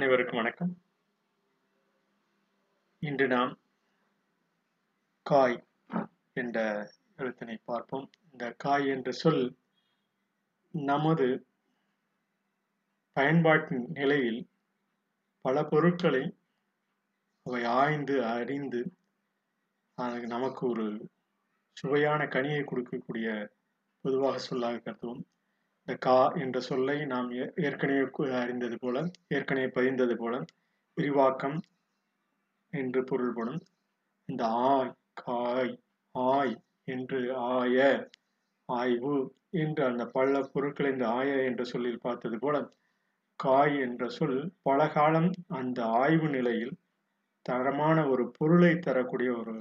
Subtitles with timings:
[0.00, 0.82] அனைவருக்கும் வணக்கம்.
[2.98, 3.58] இன்று நாம்
[5.22, 5.64] காய்
[6.32, 8.10] என்ற எழுத்தினை பார்ப்போம்.
[8.32, 9.56] இந்த காய் என்ற சொல்
[10.70, 11.46] நமது
[13.12, 14.48] பயன்பாட்டின் நிலையில்
[15.40, 16.36] பல பொருட்களை
[17.42, 18.92] அவை ஆய்ந்து அறிந்து
[20.26, 21.10] நமக்கு ஒரு
[21.72, 23.52] சுவையான கனியை கொடுக்கக்கூடிய
[24.00, 25.24] பொதுவாக சொல்லாக கருதுவோம்.
[25.80, 28.96] இந்த கா என்ற சொல்லை நாம் ஏ- ஏற்கனவே அறிந்தது போல
[29.28, 30.34] ஏற்கனவே பதிந்தது போல
[30.96, 31.58] விரிவாக்கம்
[32.72, 33.60] என்று பொருள்படும்
[34.28, 35.72] இந்த ஆய் காய்
[36.14, 36.54] ஆய்
[36.84, 37.78] என்று ஆய
[38.68, 39.14] ஆய்வு
[39.50, 42.56] என்று அந்த பல பொருட்களை இந்த ஆய என்ற சொல்லில் பார்த்தது போல
[43.36, 46.74] காய் என்ற சொல் பல காலம் அந்த ஆய்வு நிலையில்
[47.46, 49.54] தரமான ஒரு பொருளை தரக்கூடிய ஒரு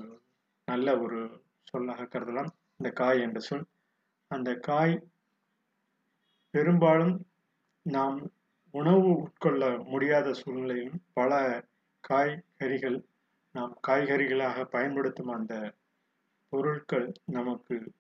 [0.67, 1.19] நல்ல ஒரு
[1.63, 2.49] சொல்லாக கருதலாம்.
[2.77, 3.65] இந்த காய் என்ற சொல்.
[4.31, 4.93] அந்த காய்
[6.53, 7.15] பெரும்பாலும்
[7.85, 8.17] நாம்
[8.73, 11.31] உணவு உட்கொள்ள முடியாத சூழ்நிலையிலும் பல
[11.99, 12.97] காய்கறிகள்
[13.55, 15.53] நாம் காய்கறிகளாக பயன்படுத்தும் அந்த
[16.49, 17.93] பொருட்கள் நமக்கு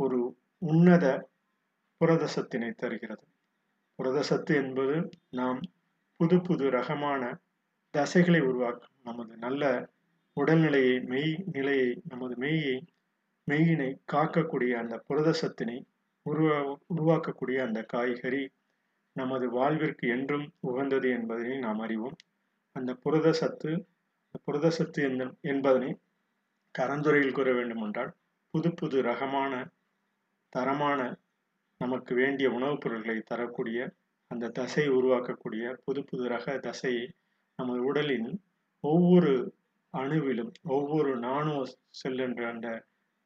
[0.00, 0.18] ஒரு
[0.58, 1.06] உன்னத
[2.00, 3.24] புரதசத்தினை தருகிறது.
[3.98, 4.96] புரதசத்து என்பது
[5.30, 5.60] நாம்
[6.20, 7.22] புது புது ரகமான
[7.94, 9.64] தசைகளை உருவாக்கும் நமது நல்ல
[10.36, 12.76] உடல்நிலையை மெய் நிலையை நமது மெய்யை
[13.48, 15.76] மெய்யினை காக்கக்கூடிய அந்த புரதசத்தினை
[16.26, 16.58] உருவா
[16.94, 18.42] உருவாக்கக்கூடிய அந்த காய்கறி
[19.16, 22.16] நமது வாழ்விற்கு என்றும் உகந்தது என்பதனை நாம் அறிவோம்.
[22.76, 23.72] அந்த புரத சத்து
[24.44, 25.02] புரத சத்து
[25.40, 25.90] என்பதனை
[26.74, 28.10] கரந்துரையில் கூற வேண்டுமென்றால்
[28.54, 29.52] புது புது ரகமான
[30.52, 31.00] தரமான
[31.80, 33.78] நமக்கு வேண்டிய உணவுப் பொருட்களை தரக்கூடிய
[34.30, 37.06] அந்த தசை உருவாக்கக்கூடிய புது புது ரக தசையை
[37.58, 38.28] நமது உடலின்
[38.84, 39.32] ஒவ்வொரு
[39.94, 41.56] அணுவிலும் ஒவ்வொரு நானோ
[41.90, 42.68] செல் என்ற அந்த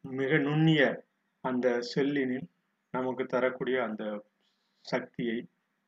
[0.05, 0.83] மிக நுண்ணிய
[1.45, 2.49] அந்த செல்லினின்
[2.95, 4.05] நமக்கு தரக்கூடிய அந்த
[4.85, 5.39] சக்தியை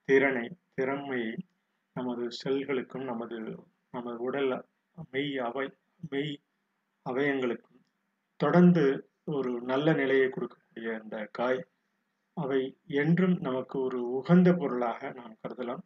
[0.09, 1.33] திறனை திறமையை
[1.97, 3.39] நமது செல்களுக்கும் நமது
[3.91, 4.53] நமது உடல்
[5.11, 5.67] மெய் அவை
[6.11, 6.33] மெய்
[7.07, 7.81] அவயங்களுக்கும்
[8.41, 8.85] தொடர்ந்து
[9.25, 11.61] ஒரு நல்ல நிலையை கொடுக்கக்கூடிய அந்த காய்
[12.37, 12.61] அவை
[12.95, 15.83] என்றும் நமக்கு ஒரு உகந்த பொருளாக நாம் கருதலாம்.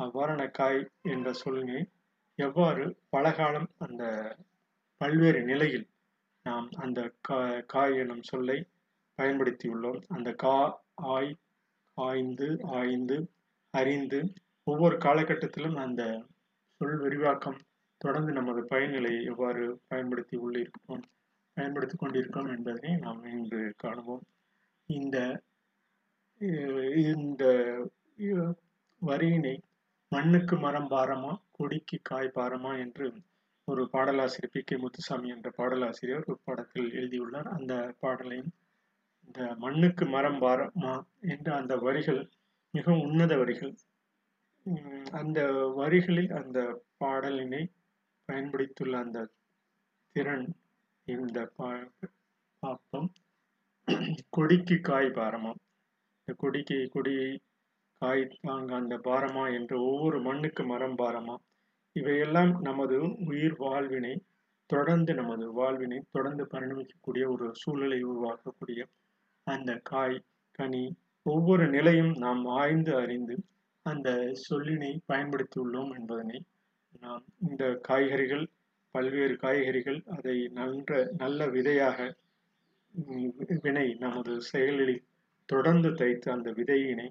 [0.00, 1.80] அவ்வாறான காய் என்ற சொல்லினை
[2.38, 4.02] எவ்வாறு பலகாலம் அந்த
[5.00, 5.86] பல்வேறு நிலையில்
[6.46, 8.58] நாம் அந்த கா- காய் எனும் சொல்லை
[9.18, 10.00] பயன்படுத்தியுள்ளோம்.
[10.08, 10.56] அந்த கா
[11.14, 11.32] ஆய்
[11.98, 13.16] ஆய்ந்து ஆய்ந்து
[13.74, 14.20] அறிந்து
[14.66, 16.02] ஒவ்வொரு காலகட்டத்திலும் அந்த
[16.80, 17.58] சொல் விரிவாக்கம்
[18.00, 21.04] தொடர்ந்து நமது பயன்நிலையை எவ்வாறு பயன்படுத்தி உள்ளிருக்கிறோம்
[21.56, 24.24] பயன்படுத்தி கொண்டிருக்கிறோம் என்பதனை நாம் இன்று காணுவோம்.
[24.88, 25.16] இந்த
[27.12, 27.44] இந்த
[29.02, 29.54] வரியினை
[30.12, 33.06] மண்ணுக்கு மரம் பாரமா கொடிக்கு காய் பாரமா என்று
[33.68, 37.48] ஒரு பாடலாசிரியர் பி கே முத்துசாமி என்ற பாடலாசிரியர் ஒரு பாடத்தில் எழுதியுள்ளார்.
[37.56, 38.50] அந்த பாடலையும்
[39.34, 42.28] இந்த மண்ணுக்கு மரம் பாரமா என்ற அந்த வரிகள்
[42.70, 43.74] மிகவும் உன்னத வரிகள்.
[45.12, 47.66] அந்த வரிகளில் அந்த பாடலினை
[48.24, 49.28] பயன்படுத்தியுள்ள அந்த
[50.12, 50.54] திறன்
[51.04, 51.92] இந்த பா-
[52.58, 53.12] பாப்பம்.
[54.30, 55.60] கொடிக்கு காய் பாரமாம்.
[56.18, 57.40] இந்த கொடிக்கு கொடியை
[57.98, 61.36] காய் தாங்க அந்த பாரமா என்ற ஒவ்வொரு மண்ணுக்கு மரம் பாரமா.
[61.92, 64.24] இவையெல்லாம் நமது உயிர் வாழ்வினை
[64.66, 68.84] தொடர்ந்து நமது வாழ்வினை தொடர்ந்து பரிணமிக்கக்கூடிய ஒரு சூழலை உருவாக்கக்கூடிய
[69.46, 70.18] அந்த காய்
[70.58, 70.84] கனி
[71.26, 73.36] ஒவ்வொரு நிலையும் நாம் ஆய்ந்து அறிந்து
[73.86, 74.08] அந்த
[74.50, 76.38] சொல்லினை பயன்படுத்தியுள்ளோம் என்பதனை
[77.00, 78.44] நாம் இந்த காய்கறிகள்
[78.94, 81.98] பல்வேறு காய்கறிகள் அதை நன்ற நல்ல விதையாக
[83.62, 84.96] வினை நமது செயலில்
[85.48, 87.08] தொடர்ந்து தைத்து அந்த விதையினை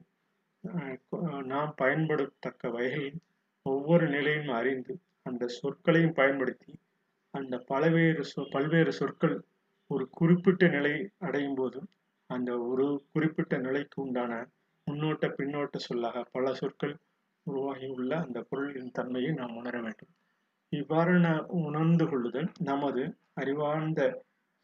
[1.43, 3.17] நாம் பயன்படத்தக்க வகையில்
[3.65, 6.73] ஒவ்வொரு நிலையும் அறிந்து அந்த சொற்களையும் பயன்படுத்தி
[7.33, 9.35] அந்த பலவேறு சொ பல்வேறு சொற்கள்
[9.91, 11.79] ஒரு குறிப்பிட்ட நிலை அடையும் போது
[12.35, 14.33] அந்த ஒரு குறிப்பிட்ட நிலைக்கு உண்டான
[14.87, 16.95] முன்னோட்ட பின்னோட்ட சொல்லாக பல சொற்கள்
[17.47, 20.11] உருவாகியுள்ள அந்த பொருளின் தன்மையை நாம் உணர வேண்டும்.
[20.71, 21.13] இவ்வாறு
[21.67, 23.03] உணர்ந்து கொள்ளுதல் நமது
[23.41, 24.01] அறிவார்ந்த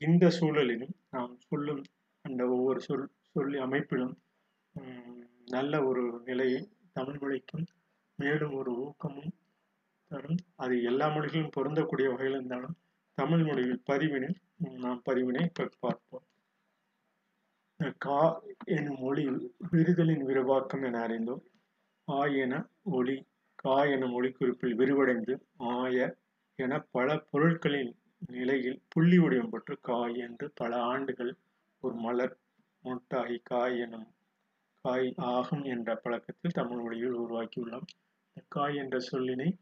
[0.02, 1.82] இந்த சூழலிலும் நாம் சொல்லும்
[2.26, 3.06] அந்த ஒவ்வொரு சொல்
[3.36, 4.16] சொல்லி அமைப்பிலும்
[5.56, 6.62] நல்ல ஒரு நிலையை
[6.98, 7.66] தமிழ் மொழிக்கும்
[8.20, 9.34] மேலும் ஒரு ஊக்கமும்
[10.12, 10.42] தரும்.
[10.64, 12.76] அது எல்லா மொழிகளிலும் பொருந்தக்கூடிய வகையில் இருந்தாலும்
[13.18, 14.38] தமிழ் மொழியில் பதிவினில்
[14.86, 15.44] நாம் பதிவினை
[15.84, 16.27] பார்ப்போம்.
[17.98, 21.44] கா எனும் ஒளியில் விரிதலின் விரிவாக்கம் என அறிந்தோம்.
[22.10, 23.26] ஆ என ஒளி
[23.56, 26.16] கா எனும் ஒளிக்குறிப்பில் விரிவடைந்து ஆய
[26.56, 27.96] என பல பொருட்களின்
[28.28, 31.36] நிலையில் புள்ளி வடிவம் பெற்று காய் என்று பல ஆண்டுகள்
[31.82, 32.38] ஒரு மலர்
[32.84, 34.08] முட்டாகி காய் எனும்
[34.82, 37.88] காய் ஆகும் என்ற பழக்கத்தில் தமிழ் மொழியில் உருவாக்கியுள்ளோம்.
[38.28, 39.58] இந்த காய் என்ற சொல்லினை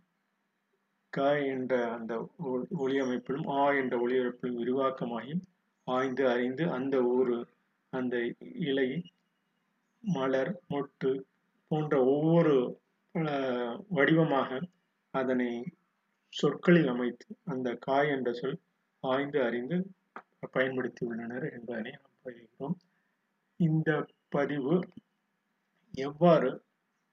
[1.10, 5.42] காய் என்ற அந்த ஒ- ஒளி அமைப்பிலும் ஆ என்ற ஒளி அமைப்பிலும் விரிவாக்கமாகி
[5.83, 7.48] ஆய்ந்து அறிந்து அந்த ஒரு
[7.95, 8.15] அந்த
[8.63, 8.89] இலை
[10.03, 11.12] மலர் மொட்டு
[11.71, 12.56] போன்ற ஒவ்வொரு
[13.89, 14.50] வடிவமாக
[15.13, 15.50] அதனை
[16.33, 18.57] சொற்களில் அமைத்து அந்த காய் என்ற சொல்
[19.03, 19.77] ஆய்ந்து அறிந்து
[20.51, 22.75] பயன்படுத்தி உள்ளனர் என்பதனை நாம் பகிர்கிறோம்
[23.59, 23.89] இந்த
[24.30, 24.75] பதிவு
[25.94, 26.50] எவ்வாறு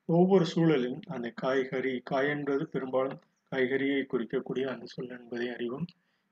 [0.08, 3.20] ஒவ்வொரு சூழலிலும் அந்த காய்கறி காய் என்பது பெரும்பாலும்
[3.52, 5.86] காய்கறியை குறிக்கக்கூடிய அந்த சொல் என்பதை அறிவோம்.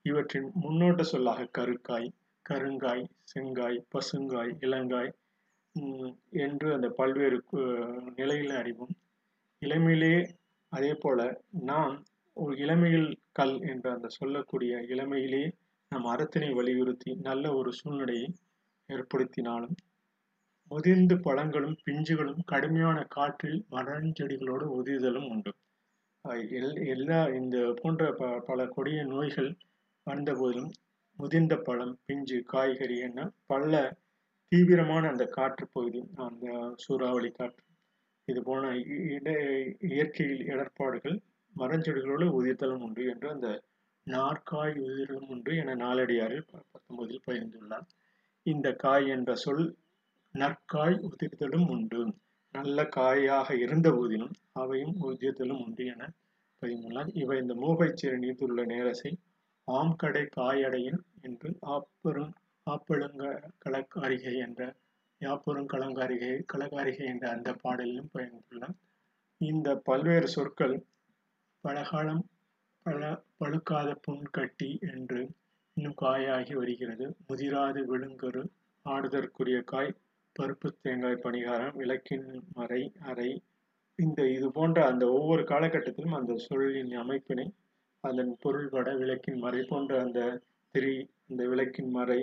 [0.04, 2.08] இவற்றின் முன்னோட்ட சொல்லாக கருக்காய்
[2.50, 3.02] கருங்காய்
[3.32, 5.10] செங்காய் பசுங்காய் இளங்காய்
[6.44, 7.38] என்று அந்த பல்வேறு
[8.18, 8.94] நிலையில் அறிவோம்.
[9.62, 10.14] இளமையிலே
[10.72, 11.20] அதே போல
[11.70, 11.94] நாம்
[12.36, 13.08] ஒரு இளமையில்
[13.38, 15.42] கல் என்று அந்த சொல்லக்கூடிய இளமையிலே
[15.92, 18.26] நம் அறத்தினை வலியுறுத்தி நல்ல ஒரு சூழ்நிலையை
[18.88, 19.76] ஏற்படுத்தினாலும்
[20.70, 25.52] முதிர்ந்து பழங்களும் பிஞ்சுகளும் கடுமையான காற்றில் மரஞ்செடிகளோடு உதிர்தலும் உண்டு.
[26.94, 29.50] எல்லா இந்த போன்ற ப பல கொடிய நோய்கள்
[30.06, 30.70] வந்த போதிலும்
[31.20, 33.72] முதிர்ந்த பழம் பிஞ்சு காய்கறி என பல
[34.52, 36.46] தீவிரமான அந்த காற்று பகுதி அந்த
[36.84, 37.64] சூறாவளி காற்று.
[38.28, 38.70] இது போன
[39.16, 39.28] இட
[39.90, 41.16] இயற்கையில் இடர்பாடுகள்
[41.54, 43.48] மரஞ்செடிகளோடு உதிர்த்தலும் உண்டு என்று அந்த
[44.06, 47.86] நாற்காய் உதிரலும் உண்டு என நாளடியாரில் பத்தொன்பதில் பகிர்ந்துள்ளார்.
[48.46, 49.64] இந்த காய் என்ற சொல்
[50.34, 52.02] நற்காய் உதிர்தலும் உண்டு.
[52.54, 56.02] நல்ல காயாக இருந்த போதிலும் அவையும் உதிர்தலும் உண்டு என
[56.62, 59.10] பதிந்துள்ளார் இவை இந்த மூகைச்சீர நீத்துள்ள நேரசை
[59.70, 62.32] ஆம் கடை காயடையின் என்று ஆப்பெரும்
[62.66, 63.24] ஆப்பெழுங்க
[63.58, 64.60] கலக்காரிகை என்ற
[65.20, 68.76] யாப்பெரும் கலங்காரிகை கலகாரிகை என்ற அந்த பாடலிலும் பயந்துள்ளார்
[69.40, 70.76] இந்த பல்வேறு சொற்கள்
[71.64, 72.22] பலகாலம்
[72.86, 73.08] பல
[73.38, 75.20] பழுக்காத புண் கட்டி என்று
[75.76, 77.06] இன்னும் காயாகி வருகிறது.
[77.28, 78.42] முதிராது விழுங்கரு
[78.86, 79.96] ஆடுதற்குரிய காய்
[80.36, 83.30] பருப்பு தேங்காய் பணிகாரம் விளக்கின் மறை அறை.
[83.98, 87.46] இந்த இது போன்ற அந்த ஒவ்வொரு காலகட்டத்திலும் அந்த சொல்லின் அமைப்பினை
[88.04, 90.20] அதன் பொருள்பட விளக்கின் மறை போன்ற அந்த
[90.74, 90.94] திரி
[91.30, 92.20] அந்த விளக்கின் மறை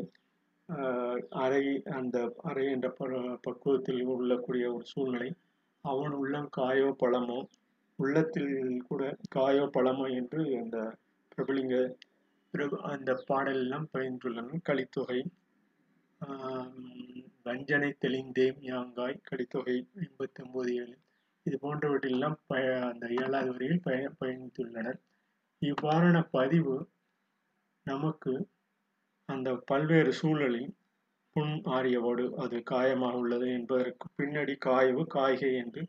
[1.44, 1.64] அறை
[1.98, 2.18] அந்த
[2.50, 2.88] அறை என்ற
[3.46, 5.30] பக்குவத்தில் உள்ளக்கூடிய ஒரு சூழ்நிலை.
[5.86, 7.40] அவன் உள்ளம் காயோ பழமோ
[8.00, 8.52] உள்ளத்தில்
[8.90, 9.04] கூட
[9.36, 10.78] காயோ பழமோ என்று அந்த
[11.32, 11.78] பிரபலிங்க
[12.94, 14.60] அந்த பாடலெல்லாம் பயின்றுள்ளன.
[14.68, 15.20] கலித்தொகை
[17.48, 19.76] வஞ்சனை தெளிந்தேம் யாங்காய் கடித்தொகை
[20.06, 20.96] எண்பத்தி ஒன்பது ஏழு
[21.46, 22.54] இது போன்றவற்றிலெல்லாம் ப
[22.90, 25.00] அந்த ஏழாவது வரையில் பய பயணித்துள்ளனர்.
[25.62, 26.76] இவ்வாறான பதிவு
[27.88, 28.34] நமக்கு
[29.30, 30.70] அந்த பல்வேறு சூழலில்
[31.36, 35.82] புண் ஆரியவோடு அது காயமாக உள்ளது என்பதற்கு பின்னாடி காய்வு காய்கை என்று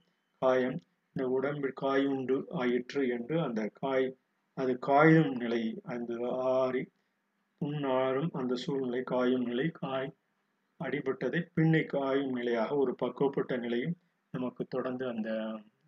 [0.43, 0.79] காயம்
[1.17, 4.09] இந்த உடம்பில் காயுண்டு ஆயிற்று என்று அந்த காய்
[4.59, 6.13] அது காயும் நிலை அந்த
[6.55, 6.83] ஆறி
[7.61, 10.11] புண்ணாறும் அந்த சூழ்நிலை காயும் நிலை காய்
[10.81, 13.97] அடிபட்டதை பின்னை காயும் நிலையாக ஒரு பக்குவப்பட்ட நிலையும்
[14.35, 15.31] நமக்கு தொடர்ந்து அந்த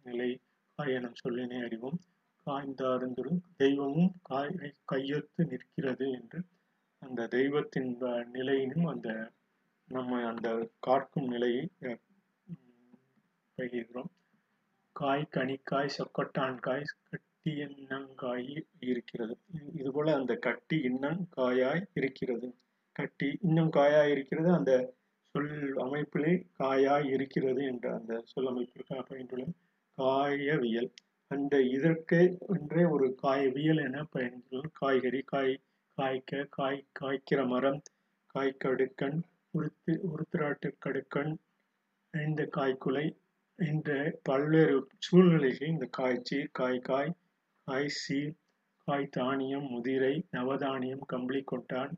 [0.02, 0.30] நிலை
[0.78, 1.98] காயனம் சொல்லினை அறிவோம்.
[2.50, 4.54] காய்ந்தாருந்தும் தெய்வமும் காய்
[4.92, 6.40] கையொத்து நிற்கிறது என்று
[6.98, 7.92] அந்த தெய்வத்தின்
[8.32, 9.08] நிலையினும் அந்த
[9.88, 10.48] நம்ம அந்த
[10.78, 11.62] காக்கும் நிலையை
[13.58, 14.10] பகிர்கிறோம்.
[14.92, 19.34] காய் கனிக்காய் சொக்கட்டான்காய் கட்டி எண்ணங்காய் இருக்கிறது.
[19.74, 22.48] இது போல அந்த கட்டி இன்னங்காயாய் இருக்கிறது.
[22.92, 24.50] கட்டி இன்னும் காயாய் இருக்கிறது.
[24.52, 24.72] அந்த
[25.34, 29.46] சொல் அமைப்பிலே காயாய் இருக்கிறது என்ற அந்த சொல் அமைப்பிற்காக பயின்றுள்ள
[29.98, 30.90] காயவியல்.
[31.30, 35.20] அந்த இதற்கு என்றே ஒரு காயவியல் என பயன்படுத்தும் காய்கறி.
[35.22, 35.52] காய்
[35.98, 37.82] காய்க்க காய் காய்க்கிற மரம்.
[38.34, 39.18] காய்க்கடுக்கன்
[39.50, 41.32] உருத்து உருத்திராட்டு கடுக்கன்.
[42.14, 43.06] இந்த காய்க்குலை.
[43.58, 46.82] என்ற பல்வேறு சூழ்நிலைகளில் இந்த காய்ச்சீர் காய்
[47.68, 48.34] காய் சீர்.
[48.88, 51.92] காய் தானியம் முதிரை நவதானியம் கம்பளி கொட்டான்.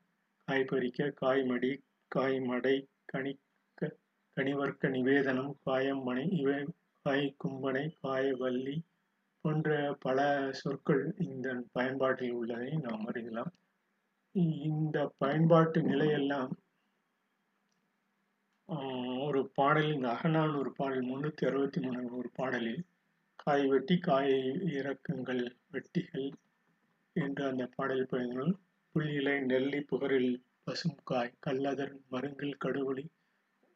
[0.48, 1.72] காய் பறிக்க காய்மடி
[2.12, 2.76] காய் மடை
[3.12, 3.90] கணிக்க
[4.36, 6.60] கனிவர்க்க நிவேதனம் காயம் மனை இவை
[7.02, 8.76] காய் கும்பனை காய வள்ளி
[9.44, 10.18] போன்ற பல
[10.52, 13.52] சொற்கள் இந்த பயன்பாட்டில் உள்ளதை நாம் அறியலாம்.
[14.66, 16.52] இந்த பயன்பாட்டு நிலையெல்லாம்
[19.26, 22.82] ஒரு பாடலில் இந்த அகநானூறு பாடல் முன்னூற்றி அறுபத்தி மூணு ஒரு பாடலில்
[23.36, 24.38] காய் வெட்டி காயை
[24.72, 26.28] இறக்குங்கள் வெட்டிகள்
[27.16, 28.52] என்று அந்த பாடல் பயன்கள்
[28.94, 30.32] புள்ளிலை நெல்லி புகரில்
[30.64, 33.04] பசும் காய் கல்லதர் மருங்கில் கடுவொளி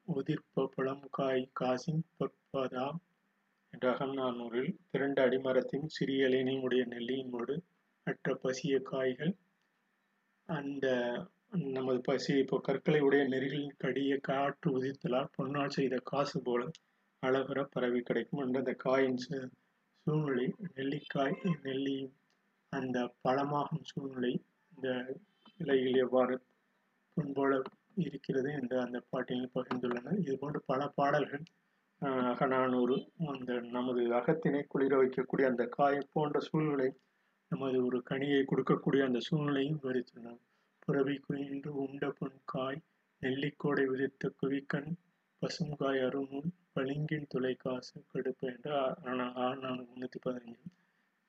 [0.09, 2.87] உதிர்ப்ப பழம் காய் காசின் பொற்பதா
[3.77, 7.55] என்ற திரண்ட அடிமரத்தின் சிறிய இலையினுடைய நெல்லியினோடு
[8.07, 9.33] அற்ற பசிய காய்கள்
[10.49, 10.87] அந்த
[11.75, 16.63] நமது பசி இப்போ கற்களை உடைய நெறிகளின் கடிய காற்று உதித்தலால் பொன்னால் செய்த காசு போல
[17.23, 18.43] அழகுற பரவி கிடைக்கும்.
[18.45, 19.21] என்ற அந்த காயின்
[20.07, 21.99] சூழ்நிலை நெல்லிக்காய் நெல்லி
[22.73, 24.33] அந்த பழமாகும் சூழ்நிலை
[24.73, 24.89] இந்த
[25.61, 26.35] இலையில் எவ்வாறு
[27.17, 27.61] பொன்போல
[28.07, 30.19] இருக்கிறது என்று அந்த பாட்டில் பகிர்ந்துள்ளனர்.
[30.25, 31.45] இது போன்ற பல பாடல்கள்
[32.03, 36.89] அகநானூறு அந்த நமது அகத்தினை குளிர வைக்கக்கூடிய அந்த காய் போன்ற சூழ்நிலை
[37.51, 40.43] நமது ஒரு கனியை கொடுக்கக்கூடிய அந்த சூழ்நிலையும் விவரித்துள்ளனர்
[40.79, 42.81] புறவி குயின்று உண்ட பொன் காய்
[43.23, 44.91] நெல்லிக்கோடை விதித்த குவிக்கண்
[45.43, 48.77] பசுங்காய் அருமுன் பளிங்கின் துளைக்காசு கடுப்பு என்று
[49.55, 50.69] நான் முன்னூத்தி பதினஞ்சு.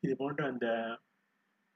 [0.03, 0.67] இது போன்ற அந்த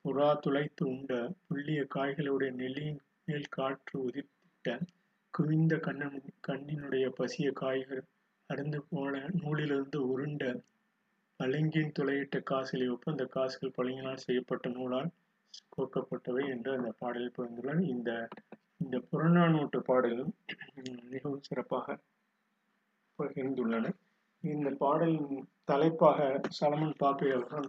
[0.06, 1.14] புறா துளைத்து உண்ட
[1.48, 4.78] புள்ளிய காய்களுடைய நெல்லியின் மேல் காற்று உதிர்த்திட்ட
[5.34, 8.04] குவிந்த கண்ணன் கண்ணினுடைய பசிய காய்கள்
[8.52, 10.46] கடந்து போன நூலிலிருந்து உருண்ட
[11.40, 15.10] பளிங்கின் துளையிட்ட காசிலை ஒப்பு அந்த காசுகள் பளிங்கினால் செய்யப்பட்ட நூலால்
[15.76, 17.82] கோக்கப்பட்டவை என்று அந்த பாடலில் புரிந்துள்ளார்.
[17.86, 18.10] இந்த
[18.78, 20.34] இந்த புறநானூற்று பாடலும்
[21.10, 21.98] மிகவும் சிறப்பாக
[23.20, 23.94] பகிர்ந்துள்ளன
[24.44, 25.34] இந்த பாடலின்
[25.66, 26.20] தலைப்பாக
[26.60, 27.68] சலமன் பாப்பை அவர்கள்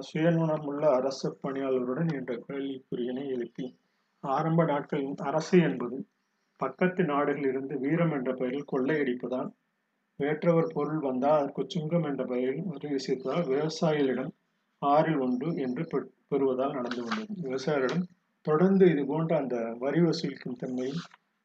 [0.00, 3.66] சுயநுணமுள்ள அரசு பணியாளருடன் என்ற கேள்விக்குரியனை எழுப்பி
[4.24, 5.98] ஆரம்ப நாட்களில் அரசு என்பது
[6.60, 9.50] பக்கத்து நாடுகளில் இருந்து வீரம் என்ற பெயரில் கொள்ளையடிப்பதால்
[10.20, 14.32] வேற்றவர் பொருள் வந்தால் அதற்கு சுங்கம் என்ற பெயரில் வரி செய்வதால் விவசாயிகளிடம்
[14.82, 15.82] ஆறில் ஒன்று என்று
[16.30, 17.34] பெறுவதால் நடந்து கொண்டது.
[17.46, 18.04] விவசாயிகளிடம்
[18.46, 20.88] தொடர்ந்து இது போன்ற அந்த வரி வசூலிக்கும் தன்மை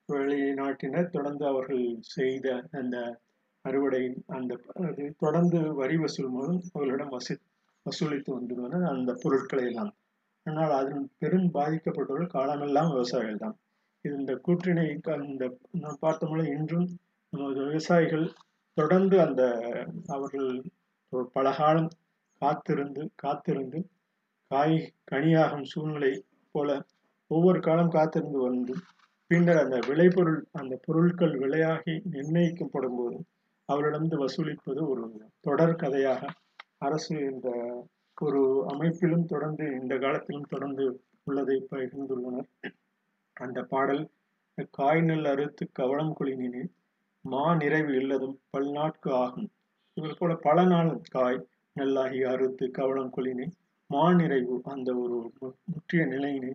[0.09, 1.83] வெளிநாட்டினர் தொடர்ந்து அவர்கள்
[2.15, 2.47] செய்த
[2.79, 2.97] அந்த
[3.65, 4.01] அறுவடை
[4.37, 4.59] அந்த
[5.23, 7.33] தொடர்ந்து வரி வசூல் மூலம் அவர்களிடம் வசூ
[7.85, 9.91] வசூலித்து வந்துள்ளனர் அந்த பொருட்களை எல்லாம்.
[10.45, 13.55] ஆனால் அதன் பெரும் பாதிக்கப்பட்டவர்கள் காலமெல்லாம் விவசாயிகள் தான்
[14.05, 15.43] இது இந்த கூற்றினை அந்த
[15.83, 16.87] நாம் பார்த்தோம்னா இன்றும்
[17.33, 18.25] நமது விவசாயிகள்
[18.77, 19.41] தொடர்ந்து அந்த
[20.07, 20.49] அவர்கள்
[21.33, 21.89] பல காலம்
[22.41, 23.79] காத்திருந்து காத்திருந்து
[24.51, 24.77] காய்
[25.11, 26.11] கனியாகும் சூழ்நிலை
[26.51, 26.69] போல
[27.31, 28.73] ஒவ்வொரு காலம் காத்திருந்து வந்து
[29.31, 33.17] பின்னர் அந்த விளைபொருள் அந்த பொருட்கள் விலையாகி நிர்ணயிக்கப்படும் போது
[33.69, 35.03] அவரிடமிருந்து வசூலிப்பது ஒரு
[35.39, 36.27] தொடர் கதையாக
[36.77, 37.49] அரசு இந்த
[38.21, 40.85] ஒரு அமைப்பிலும் தொடர்ந்து இந்த காலத்திலும் தொடர்ந்து
[41.23, 42.49] உள்ளதை பகிர்ந்துள்ளனர்.
[43.37, 44.03] அந்த பாடல்
[44.71, 46.63] காய் நெல் அறுத்து கவளம் குளினினே
[47.25, 49.49] மா நிறைவு இல்லதும் பல்நாட்கு ஆகும்.
[49.97, 51.39] இவர் போல பல நாள் காய்
[51.75, 53.47] நெல்லாகி அறுத்து கவளம் கொளினை
[53.89, 55.17] மா நிறைவு அந்த ஒரு
[55.71, 56.53] முற்றிய நிலையினை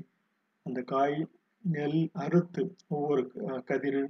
[0.66, 1.16] அந்த காய்
[1.64, 3.22] நெல் அறுத்து ஒவ்வொரு
[3.64, 4.02] கதிர்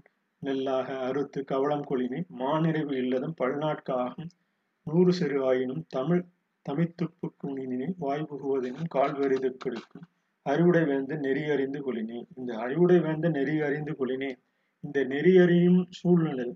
[0.43, 4.31] நெல்லாக அறுத்து கவளம் கொளினை மாநிறைவு இல்லதும் பல்நாட்கு ஆகும்.
[4.87, 6.23] நூறு சிறு ஆயினும் தமிழ்
[6.67, 10.07] தமித்துப்பு குணினை வாய் புகுவதெனும் கால்வரிது கொடுக்கும்.
[10.47, 14.31] அறிவுடை வேந்த நெறி அறிந்து கொளினே இந்த அறிவுடை வேந்த நெறி அறிந்து கொளினே
[14.85, 16.49] இந்த நெறியறியும் சூழ்நிலை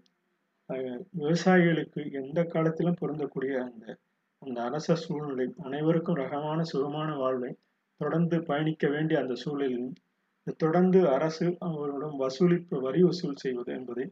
[1.15, 3.85] விவசாயிகளுக்கு எந்த காலத்திலும் பொருந்தக்கூடிய அந்த
[4.43, 7.51] அந்த அரச சூழ்நிலை அனைவருக்கும் ரகமான சுகமான வாழ்வை
[8.01, 9.91] தொடர்ந்து பயணிக்க வேண்டிய அந்த சூழலில்
[10.61, 14.07] தொடர்ந்து அரசு அவர்களிடம் வசூலிப்பு வரி வசூல் செய்வது என்பதை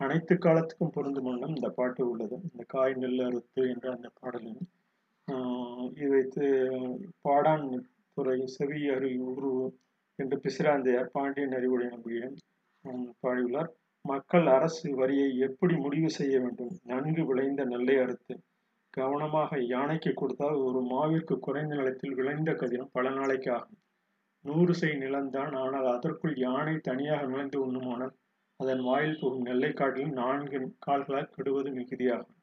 [0.00, 2.36] அனைத்து காலத்துக்கும் பொருந்தும் வண்ணம் இந்த பாட்டு உள்ளது.
[2.48, 4.62] இந்த காய் நெல் அறுத்து என்ற அந்த பாடலில்
[5.92, 6.46] இது வைத்து
[7.20, 7.66] பாடான்
[8.16, 9.64] துறை செவி அறிவு உருவு
[10.18, 12.20] என்று பிசிராந்தையார் பாண்டியன் அறிவுடைய நம்பிய
[13.24, 13.70] பாடியுள்ளார்.
[14.04, 16.74] மக்கள் அரசு வரியை எப்படி முடிவு செய்ய வேண்டும்?
[16.90, 18.34] நன்கு விளைந்த நெல்லை அறுத்து
[18.94, 23.80] கவனமாக யானைக்கு கொடுத்தால் ஒரு மாவிற்கு குறைந்த நிலத்தில் விளைந்த கதிரம் பல நாளைக்கு ஆகும்.
[24.44, 28.14] நூறு செய் நிலம்தான் ஆனால் அதற்குள் யானை தனியாக நுழைந்து உண்ணுமானால்
[28.60, 32.36] அதன் வாயில் புகும் நெல்லை காட்டிலும் நான்கு கால்களால் கெடுவது மிகுதியாகும்.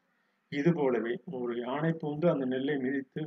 [0.51, 3.21] இது போலவே ஒரு யானை பூந்து அந்த நெல்லை மிதித்து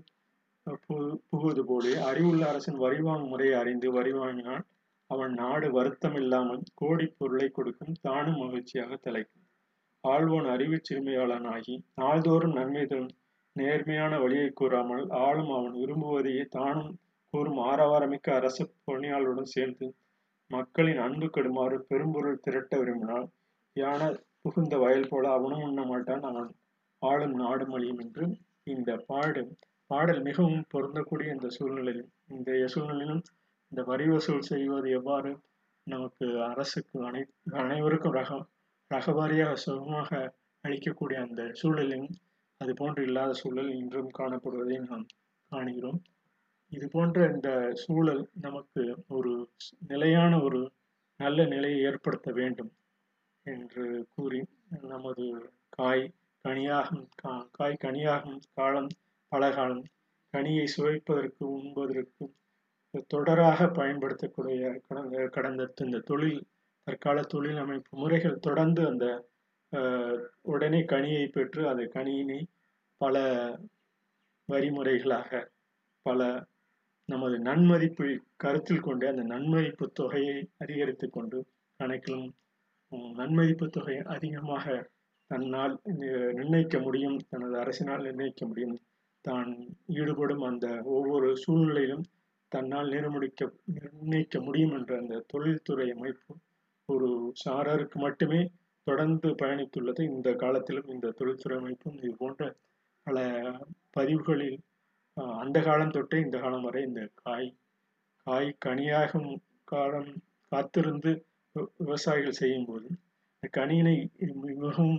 [1.30, 4.64] புகுவது போலே அறிவுள்ள அரசின் வரிவாங்கும் முறையை அறிந்து வரி வாங்கினால்
[5.10, 9.44] அவன் நாடு வருத்தம் இல்லாமல் கோடி பொருளை கொடுக்கும் தானும் மகிழ்ச்சியாக தலைக்கும்.
[10.04, 13.12] ஆழ்வோன் அறிவு சிறுமையாளனாகி நாள்தோறும் நன்மை தரும்
[13.56, 16.90] நேர்மையான வழியை கூறாமல் ஆளும் அவன் விரும்புவதையே தானும்
[17.34, 19.86] கூறும் ஆரவாரமிக்க அரசு பணியாளருடன் சேர்ந்து
[20.50, 23.26] மக்களின் அன்பு கெடுமாறு பெரும்பொருள் திரட்ட விரும்பினால்
[23.76, 24.08] யானை
[24.42, 26.22] புகுந்த வயல் போல அவனும் உண்ண மாட்டான்.
[26.30, 26.50] அவன்
[27.02, 28.24] ஆளும் நாடு மொழியும் என்று
[28.66, 29.42] இந்த பாடு
[29.90, 33.24] பாடல் மிகவும் பொருந்தக்கூடிய இந்த சூழ்நிலையில் இந்த சூழ்நிலையிலும்
[33.72, 35.30] இந்த வரி வசூல் செய்வது எவ்வாறு?
[35.86, 37.22] நமக்கு அரசுக்கு அனை
[37.62, 38.44] அனைவருக்கும் ரகம்
[38.90, 40.10] ரகவாரியாக சுகமாக
[40.64, 42.06] அளிக்கக்கூடிய அந்த சூழலில்
[42.60, 45.04] அது போன்று இல்லாத சூழல் இன்றும் காணப்படுவதை நாம்
[45.52, 46.00] காணுகிறோம்.
[46.72, 49.32] இது போன்ற இந்த சூழல் நமக்கு ஒரு
[49.86, 50.60] நிலையான ஒரு
[51.20, 52.72] நல்ல நிலையை ஏற்படுத்த வேண்டும்
[53.46, 54.40] என்று கூறி
[54.88, 55.26] நமது
[55.68, 56.06] காய்
[56.44, 57.06] கனியாகும்
[57.52, 58.90] காய் கனியாகும் காலம்
[59.32, 59.84] பல காலம்
[60.34, 62.34] கனியை சுவைப்பதற்கு உண்பதற்கும்
[63.06, 66.40] தொடராக பயன்படுத்தக்கூடிய கடந்த கடந்த இந்த தொழில்
[66.86, 69.06] தற்கால தொழில் அமைப்பு முறைகள் தொடர்ந்து அந்த
[70.42, 72.40] உடனே கனியை பெற்று அந்த கனியினை
[73.00, 73.16] பல
[74.48, 75.30] வரிமுறைகளாக
[76.06, 76.20] பல
[77.08, 81.38] நமது நன்மதிப்பை கருத்தில் கொண்டு அந்த நன்மதிப்பு தொகையை அதிகரித்து கொண்டு
[81.80, 82.28] கணக்கிலும்
[83.14, 84.66] நன்மதிப்பு தொகை அதிகமாக
[85.30, 85.74] தன்னால்
[86.34, 88.76] நிர்ணயிக்க முடியும் தனது அரசினால் நிர்ணயிக்க முடியும்.
[89.24, 89.50] தான்
[89.86, 92.04] ஈடுபடும் அந்த ஒவ்வொரு சூழ்நிலையிலும்
[92.56, 96.32] தன்னால் நிர்முடிக்க நிர்ணயிக்க முடியும் என்ற அந்த தொழில்துறை அமைப்பு
[96.88, 97.08] ஒரு
[97.44, 98.40] சாராருக்கு மட்டுமே
[98.86, 100.02] தொடர்ந்து பயணித்துள்ளது.
[100.12, 102.42] இந்த காலத்திலும் இந்த தொழில்துறை அமைப்பும் இது போன்ற
[103.06, 103.18] பல
[103.90, 104.58] பதிவுகளில்
[105.36, 107.48] அந்த காலம் தொட்டே இந்த காலம் வரை இந்த காய்
[108.26, 109.30] காய் கனியாகும்
[109.64, 110.10] காலம்
[110.52, 111.12] காத்திருந்து
[111.80, 112.88] விவசாயிகள் செய்யும் போது
[113.34, 113.96] இந்த கனியினை
[114.44, 114.96] மிகவும்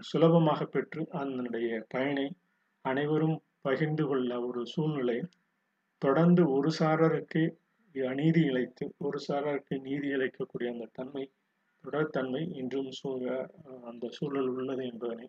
[0.00, 2.26] சுலபமாக பெற்று அதனுடைய பயனை
[2.84, 5.18] அனைவரும் பகிர்ந்து கொள்ள ஒரு சூழ்நிலை
[6.06, 7.42] தொடர்ந்து ஒரு சாரருக்கு
[7.94, 11.24] அநீதி இழைத்து ஒரு சாரருக்கு நீதி இழைக்கக்கூடிய அந்த தன்மை
[11.84, 13.24] தொடர்தன்மை இன்றும் சூழ
[13.90, 15.26] அந்த சூழல் உள்ளது என்பதனை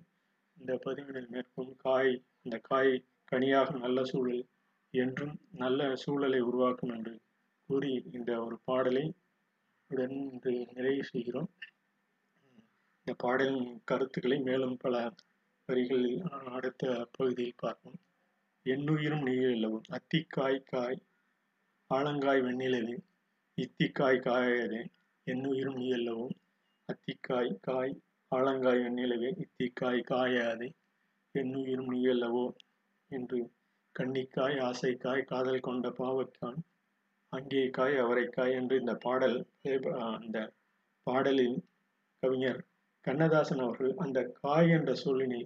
[0.58, 2.94] இந்த பதிவினில் மேற்கும் காய் இந்த காய்
[3.32, 4.44] கனியாக நல்ல சூழல்
[4.94, 7.14] என்றும் நல்ல சூழலை உருவாக்கும் என்று
[7.70, 9.06] கூறி இந்த ஒரு பாடலை
[9.92, 11.50] உடன் இன்று நிறைவு செய்கிறோம்.
[13.00, 14.96] இந்த பாடலின் கருத்துக்களை மேலும் பல
[15.70, 16.22] வரிகளில்
[16.58, 16.84] அடுத்த
[17.18, 18.00] பகுதியில் பார்ப்போம்.
[18.68, 21.00] எண்ணுயிரும் நீரில்லவும் அத்திக்காய் காய்
[21.92, 22.96] ஆலங்காய் வெண்ணிலவே
[23.58, 24.80] இத்திக்காய் காயது
[25.28, 26.36] எண்ணுயிரும் நீ அல்லவும்
[26.90, 27.94] அத்திக்காய் காய்
[28.32, 30.68] ஆலங்காய் வெண்ணிலவே இத்திக்காய் காயாது
[31.36, 32.46] எண்ணுயிரும் நீ அல்லவோ
[33.12, 33.40] என்று
[33.96, 36.60] கன்னிக்காய் ஆசைக்காய் காதல் கொண்ட பாவக்கான்
[37.34, 39.38] அங்கே காய் அவரைக்காய் என்று இந்த பாடல்
[40.18, 40.38] அந்த
[41.08, 41.58] பாடலில்
[42.24, 42.62] கவிஞர்
[43.06, 45.42] கண்ணதாசன் அவர்கள் அந்த காய் என்ற சொல்லினை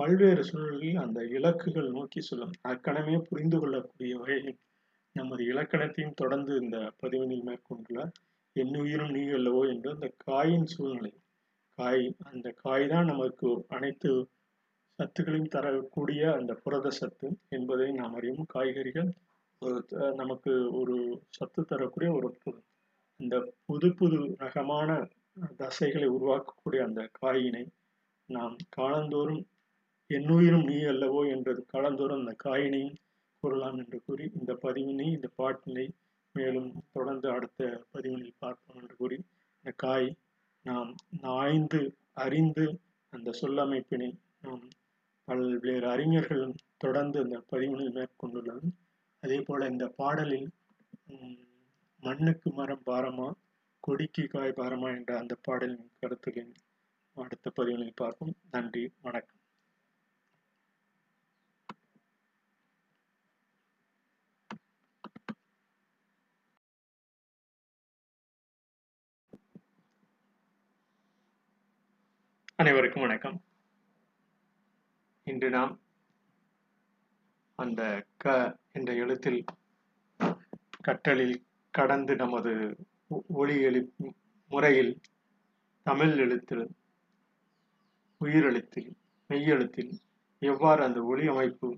[0.00, 2.54] பல்வேறு சூழல்களில் அந்த இலக்குகள் நோக்கி சொல்லும்.
[2.72, 4.58] அக்கணமே புரிந்து கொள்ளக்கூடிய வகையில்
[5.16, 8.12] நமது இலக்கணத்தையும் தொடர்ந்து இந்த பதிவினில் மேற்கொண்டுள்ளார்.
[8.56, 11.12] என்னுயிரும் நீ அல்லவோ என்று அந்த காயின் சூழ்நிலை.
[11.78, 14.10] காய் அந்த காய் தான் நமக்கு அனைத்து
[14.98, 18.44] சத்துக்களையும் தரக்கூடிய அந்த புரத சத்து என்பதை நாம் அறியும்.
[18.54, 19.10] காய்கறிகள்
[19.62, 19.78] ஒரு
[20.14, 20.96] நமக்கு ஒரு
[21.38, 22.64] சத்து தரக்கூடிய ஒரு பொருள்.
[23.20, 24.90] இந்த புது புது ரகமான
[25.60, 27.64] தசைகளை உருவாக்கக்கூடிய அந்த காயினை
[28.28, 29.42] நாம் காலந்தோறும்
[30.10, 32.98] என்னுயிரும் நீ அல்லவோ என்றது கலந்தோறும் அந்த காயினையும்
[33.42, 35.86] கூறலாம் என்று கூறி இந்த பதிவினை இந்த பாட்டினை
[36.34, 39.18] மேலும் தொடர்ந்து அடுத்த பதிவினை பார்ப்போம் என்று கூறி
[39.56, 40.08] இந்த காய்
[40.66, 40.90] நாம்
[41.36, 41.80] ஆய்ந்து
[42.14, 42.66] அறிந்து
[43.12, 44.10] அந்த சொல்லமைப்பினை
[44.42, 44.64] நாம்
[45.28, 48.68] பல்வேறு அறிஞர்களும் தொடர்ந்து அந்த பதிவினை மேற்கொண்டுள்ளது
[49.22, 50.48] அதே போல இந்த பாடலில்
[52.02, 53.28] மண்ணுக்கு மரம் பாரமா
[53.84, 56.56] கொடிக்கு காய் பாரமா என்ற அந்த பாடலின் கருத்துக்களின்
[57.16, 58.34] அடுத்த பதிவுகளில் பார்ப்போம்.
[58.50, 59.39] நன்றி வணக்கம்.
[72.60, 73.36] அனைவருக்கும் வணக்கம்.
[75.26, 75.72] இன்று நாம்
[77.58, 77.80] அந்த
[78.16, 78.34] க
[78.72, 79.44] என்ற எழுத்தில்
[80.80, 81.36] கற்றலில்
[81.70, 82.52] கடந்து நமது
[83.34, 83.80] ஒளி எழு
[84.50, 84.92] முறையில்
[85.86, 86.64] தமிழ் எழுத்தில்
[88.20, 88.90] உயிரெழுத்தில்
[89.30, 89.92] மெய்யெழுத்தில்
[90.42, 91.70] எவ்வாறு அந்த ஒளி அமைப்பு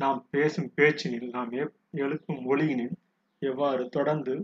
[0.00, 1.52] நாம் பேசும் பேச்சினில் நாம்
[1.96, 2.96] எழுப்பும் ஒளியினில்
[3.42, 4.34] எவ்வாறு தொடர்ந்து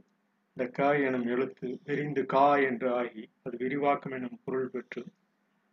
[0.56, 5.02] இந்த க எனும் எழுத்து விரிந்து கா என்று ஆகி அது விரிவாக்கம் எனும் பொருள் பெற்று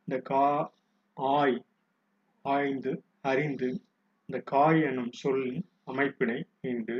[0.08, 0.72] இந்த கா
[1.18, 1.58] ஆய்
[2.46, 2.92] ஆய்ந்து
[3.22, 3.70] அறிந்து
[4.30, 6.98] இந்த காய் எனும் சொல்லின் அமைப்பினை இன்று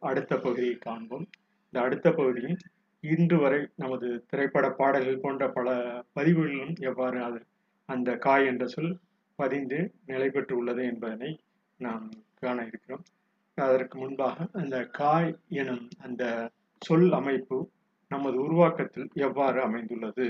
[0.00, 1.26] அடுத்த பகுதியை காண்போம்.
[1.66, 2.56] இந்த அடுத்த பகுதியில்
[3.04, 5.74] இன்று வரை நமது திரைப்பட பாடல்கள் போன்ற பல
[6.14, 7.40] பதிவுகளிலும் எவ்வாறு அது
[7.88, 8.94] அந்த காய் என்ற சொல்
[9.38, 11.30] பதிந்து நிலை பெற்றுள்ளது என்பதனை
[11.80, 12.06] நாம்
[12.40, 13.04] காண இருக்கிறோம்.
[13.58, 16.24] அதற்கு முன்பாக அந்த காய் எனும் அந்த
[16.82, 17.58] சொல் அமைப்பு
[18.10, 20.26] நமது உருவாக்கத்தில் எவ்வாறு அமைந்துள்ளது?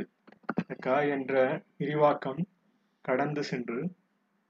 [0.70, 1.35] காய் என்ற
[1.76, 2.40] விரிவாக்கம்
[3.05, 3.79] கடந்து சென்று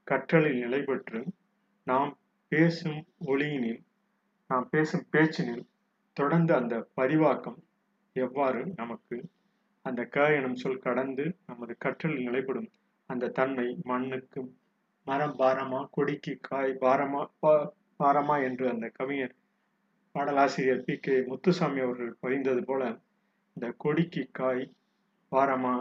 [0.07, 1.19] கற்றலில் நிலை பெற்று
[1.87, 2.11] நாம்
[2.51, 3.81] பேசும் ஒளியினில்
[4.49, 5.65] நாம் பேசும் பேச்சினில்
[6.17, 7.59] தொடர்ந்து அந்த பதிவாக்கம்
[8.15, 9.17] எவ்வாறு நமக்கு
[9.85, 12.69] அந்த க எனும் சொல் கடந்து நமது கற்றலில் நிலைப்படும்
[13.09, 14.41] அந்த தன்மை மண்ணுக்கு
[15.07, 17.21] மரம் பாரமா கொடிக்கு காய் பாரமா
[17.99, 19.35] பாரமா என்று அந்த கவிஞர்
[20.15, 22.83] பாடலாசிரியர் பி கே முத்துசாமி அவர்கள் பதிந்தது போல
[23.57, 24.65] இந்த கொடிக்கு காய்
[25.31, 25.75] பாரமா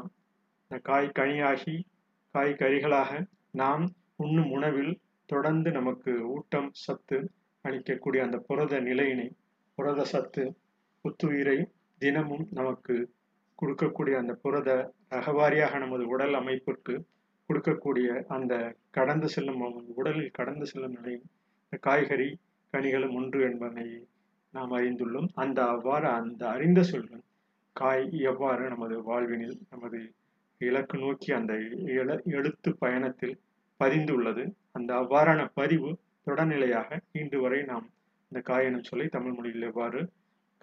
[0.70, 1.86] இந்த காய் கனியாகி
[2.30, 3.84] காய் கறிகளாக நாம்
[4.16, 7.30] உண்ணும் உணவில் தொடர்ந்து நமக்கு ஊட்டம் சத்து
[7.64, 9.36] அளிக்கக்கூடிய அந்த புரத நிலையினை
[9.74, 10.56] புரத சத்து
[11.04, 11.66] புத்துயிரை
[11.98, 13.12] தினமும் நமக்கு
[13.54, 17.04] கொடுக்கக்கூடிய அந்த புரத ரகவாரியாக நமது உடல் அமைப்பிற்கு
[17.50, 21.26] கொடுக்கக்கூடிய அந்த கடந்து செல்லும் உடலில் கடந்து செல்லும் நிலையும்
[21.64, 22.38] இந்த காய்கறி
[22.74, 24.06] கனிகளும் ஒன்று என்பதை
[24.50, 25.28] நாம் அறிந்துள்ளோம்.
[25.34, 27.24] அந்த அவ்வாறு அந்த அறிந்த சொல்லும்
[27.72, 30.14] காய் எவ்வாறு நமது வாழ்வினில் நமது
[30.58, 31.52] இலக்கு நோக்கி அந்த
[31.98, 33.36] எழு எழுத்து பயணத்தில்
[33.80, 34.44] பதிந்துள்ளது.
[34.72, 35.90] அந்த அவ்வாறான பதிவு
[36.26, 37.86] தொடர்நிலையாக இன்று வரை நாம்
[38.32, 40.00] இந்த காயனம் சொல்லி தமிழ் மொழியில் எவ்வாறு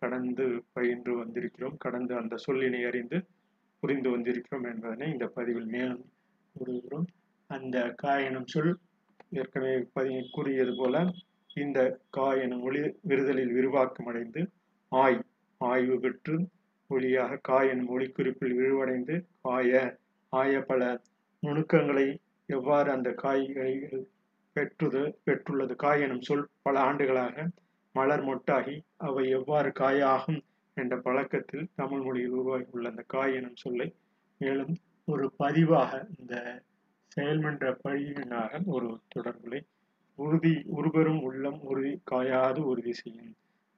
[0.02, 3.18] கடந்து பயின்று வந்திருக்கிறோம் கடந்து அந்த சொல்லினை அறிந்து
[3.80, 6.04] புரிந்து வந்திருக்கிறோம் என்பதனை இந்த பதிவில் மேலும்
[6.56, 7.08] கூறுகிறோம்.
[7.50, 8.74] அந்த காயனம் சொல்
[9.32, 11.06] ஏற்கனவே பதி கூறியது போல
[11.54, 11.80] இந்த
[12.10, 14.42] கா எனும் ஒளி விருதலில் விரிவாக்கம் அடைந்து
[14.92, 15.20] ஆய்
[15.62, 16.36] ஆய்வு பெற்று
[16.96, 19.82] ஒளியாக கா எனும் ஒளிக்குறிப்பில் விரிவடைந்து காய
[20.34, 20.82] ஆய பல
[21.44, 22.08] நுணுக்கங்களை
[22.50, 24.04] எவ்வாறு அந்த காய்கறிகள்
[24.56, 25.74] பெற்றுது பெற்றுள்ளது?
[25.76, 27.46] காய் எனும் சொல் பல ஆண்டுகளாக
[27.96, 30.42] மலர் மொட்டாகி அவை எவ்வாறு காயாகும்
[30.78, 33.88] என்ற பழக்கத்தில் தமிழ் மொழியில் உருவாகியுள்ள அந்த காய் எனும் சொல்லை
[34.42, 34.74] மேலும்
[35.08, 36.36] ஒரு பதிவாக இந்த
[37.16, 39.62] செயல்மன்ற பதிவினாக ஒரு தொடர்புகளை
[40.20, 43.34] உறுதி உருபெரும் உள்ளம் உறுதி காயாது உறுதி செய்யும்.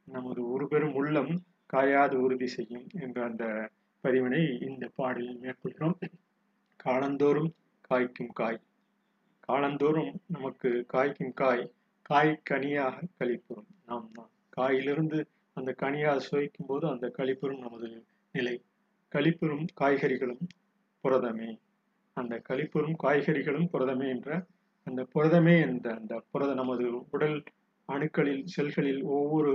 [0.07, 1.33] நமது உருபெரும் உள்ளம்
[1.73, 3.69] காயாது உறுதி செய்யும் என்ற அந்த
[4.03, 5.97] பதிவினை இந்த பாடலில் மேற்கொள்கிறோம்.
[6.79, 7.51] காலந்தோறும்
[7.89, 8.59] காய்க்கும் காய்.
[9.39, 15.19] காலந்தோறும் நமக்கு காய்க்கும் காய் காய் கனியாக கழிப்புறும் நாம் தான் காயிலிருந்து
[15.57, 17.89] அந்த கனியாக சுவைக்கும் போது அந்த கழிப்புறும் நமது
[18.31, 18.55] நிலை.
[19.11, 20.43] கழிப்புறும் காய்கறிகளும்
[21.03, 21.49] புரதமே.
[22.17, 24.29] அந்த கழிப்புறும் காய்கறிகளும் புரதமே என்ற
[24.87, 27.43] அந்த புரதமே என்ற அந்த புரத நமது உடல்
[27.89, 29.53] அணுக்களில் செல்களில் ஒவ்வொரு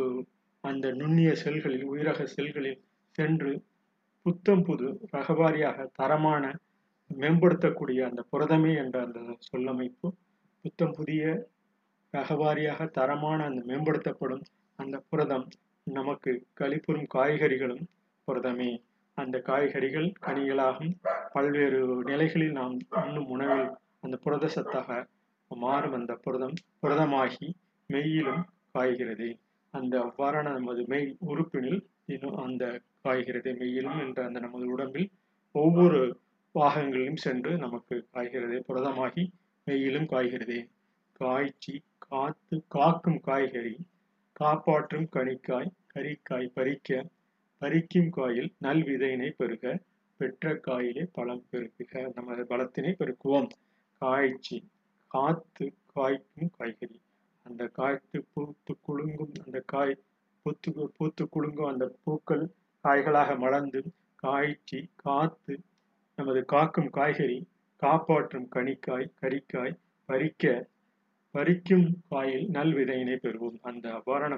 [0.65, 3.53] அந்த நுண்ணிய செல்களில் உயிரக செல்களில் சென்று
[4.27, 6.45] புத்தம் புது ரகவாரியாக தரமான
[7.11, 10.09] மேம்படுத்தக்கூடிய அந்த புரதமே என்ற அந்த சொல்லமைப்பு
[10.65, 11.23] புத்தம் புதிய
[12.15, 14.45] ரகவாரியாக தரமான அந்த மேம்படுத்தப்படும்
[14.79, 15.47] அந்த புரதம்
[15.87, 17.85] நமக்கு கழிப்புறும் காய்கறிகளும்
[18.29, 18.71] புரதமே.
[19.19, 20.93] அந்த காய்கறிகள் கனிகளாகும்.
[21.33, 23.67] பல்வேறு நிலைகளில் நாம் உண்ணும் உணவில்
[24.01, 24.91] அந்த புரத சத்தாக
[25.51, 27.49] மாறும் அந்த புரதம் புரதமாகி
[27.91, 28.43] மெய்யிலும்
[28.73, 29.29] காய்கிறது.
[29.75, 32.65] அந்த அவ்வாறான நமது மெய் உறுப்பினில் இன்னும் அந்த
[33.03, 35.09] காய்கிறது மெய்யிலும் என்ற அந்த நமது உடம்பில்
[35.55, 36.01] ஒவ்வொரு
[36.55, 39.25] பாகங்களிலும் சென்று நமக்கு காய்கிறது புரதமாகி
[39.67, 40.59] மெய்யிலும் காய்கிறது.
[41.21, 41.75] காய்ச்சி
[42.09, 43.75] காத்து காக்கும் காய்கறி
[44.33, 46.91] காப்பாற்றும் கனிக்காய் கறிக்காய் பறிக்க
[47.63, 49.65] பறிக்கும் காயில் நல் விதையினை பெருக
[50.21, 53.49] பெற்ற காயிலே பழம் பெருக்குக நமது பலத்தினை பெருக்குவோம்.
[54.03, 54.59] காய்ச்சி
[55.11, 56.99] காத்து காய்க்கும் காய்கறி.
[57.47, 59.95] அந்த காய்த்து பூத்து குலுங்கும் அந்த காய்
[60.47, 62.45] பூத்து பூத்து குலுங்கும் அந்த பூக்கள்
[62.85, 63.81] காய்களாக மலர்ந்து
[64.23, 65.55] காய்ச்சி காத்து
[66.19, 67.39] நமது காக்கும் காய்கறி
[67.83, 70.45] காப்பாற்றும் கனிக்காய் கறிக்காய் பறிக்க
[71.35, 73.59] பறிக்கும் காயில் நல் விதையினை பெறுவோம்.
[73.61, 74.35] அந்த அவ்வாறான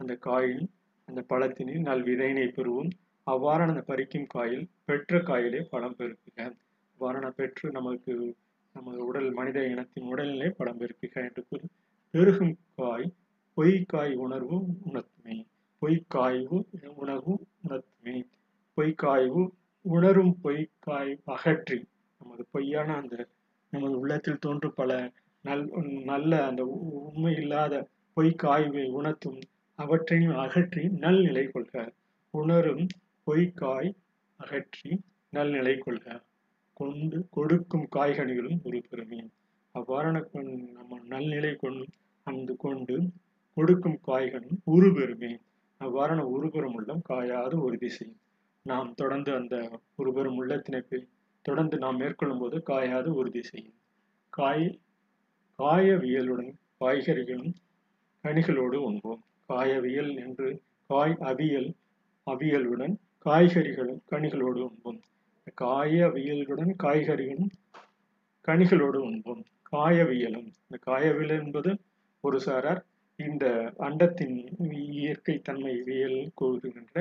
[0.00, 0.62] அந்த காயில்
[1.08, 2.90] அந்த பழத்தினில் நல் விதையினை பெறுவோம்.
[3.26, 6.38] அவ்வாறான அந்த பறிக்கும் காயில் பெற்ற காயிலே பழம் பெருக்குக.
[6.90, 8.14] அவ்வாறான பெற்று நமக்கு
[8.74, 11.66] நமது உடல் மனித இனத்தின் உடல்நிலை படம் பெருக்குக என்று கூறி
[12.14, 13.06] பெருகும் காய்
[13.56, 15.36] பொய்க்காய் உணர்வு உணர்த்துமே.
[15.82, 16.58] பொய்க்காய்வு
[16.94, 17.32] உணர்வு
[17.64, 18.16] உணர்த்துமே.
[18.76, 19.42] பொய்க்காய்வு
[19.84, 21.78] உணரும் பொய்க்காய் அகற்றி.
[22.20, 23.16] நமது பொய்யான அந்த
[23.72, 24.92] நமது உள்ளத்தில் தோன்றும் பல
[25.44, 25.64] நல்
[26.04, 27.74] நல்ல அந்த உண்மை இல்லாத
[28.16, 29.38] பொய்க்காய்வை உணர்த்தும்
[29.78, 31.74] அவற்றையும் அகற்றி நல்நிலை கொள்க.
[32.34, 32.86] உணரும்
[33.26, 33.90] பொய்க்காய்
[34.40, 34.92] அகற்றி
[35.32, 36.06] நல்நிலை கொள்க.
[36.72, 39.20] கொண்டு கொடுக்கும் காய்கனிகளும் ஒரு பெருமை.
[39.76, 40.22] அவ்வாறான
[40.72, 41.84] நம்ம நல்நிலை கொண்டு
[42.26, 42.96] அந்த கொண்டு
[43.56, 45.32] கொடுக்கும் காய்கள் உருபெருமே
[45.80, 48.22] அவ்வாறான உருபெறும் உள்ளம் காயாது உறுதி செய்யும்
[48.66, 49.56] நாம் தொடர்ந்து அந்த
[49.94, 50.80] உருபெறும் உள்ளத்தினை
[51.44, 53.76] தொடர்ந்து நாம் மேற்கொள்ளும் போது காயாது உறுதி செய்யும்
[54.32, 54.66] காய்
[55.58, 57.52] காயவியலுடன் காய்கறிகளும்
[58.24, 59.20] கனிகளோடு உண்போம்.
[59.48, 60.46] காயவியல் என்று
[60.90, 61.68] காய் அவியல்
[62.26, 62.94] அவியலுடன்
[63.26, 64.98] காய்கறிகளும் கனிகளோடு உண்போம்.
[65.60, 67.52] காயவியலுடன் காய்கறிகளும்
[68.48, 69.44] கனிகளோடு உண்போம்.
[69.72, 70.48] காயவியலும்.
[70.62, 71.70] இந்த காயவியல் என்பது
[72.24, 72.82] ஒரு சாரார்
[73.18, 73.44] இந்த
[73.78, 74.36] அண்டத்தின்
[74.94, 76.96] இயற்கை தன்மைவியல் கூறுகின்ற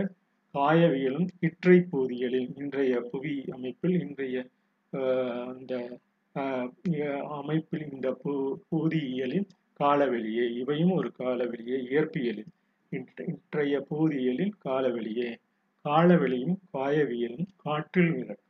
[0.55, 4.37] காயவியலும் இற்றை பூதியலில் இன்றைய புவி அமைப்பில் இன்றைய
[5.55, 5.73] இந்த
[7.37, 8.31] அமைப்பில் இந்த பூ
[8.69, 9.47] பூதியியலில்
[9.79, 12.51] காலவெளியே இவையும் ஒரு காலவெளியே இயற்பியலில்
[13.31, 15.29] இன்றைய பூதியலில் காலவெளியே.
[15.85, 18.44] காலவெளியும் காயவியலும் காற்றில் மிதக்கும்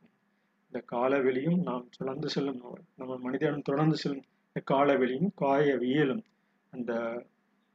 [0.72, 2.60] இந்த காலவெளியும் நாம் தொடர்ந்து செல்லும்
[2.96, 6.24] நம்ம மனிதனும் தொடர்ந்து செல்லும் இந்த காலவெளியும் காயவியலும்.
[6.72, 6.92] அந்த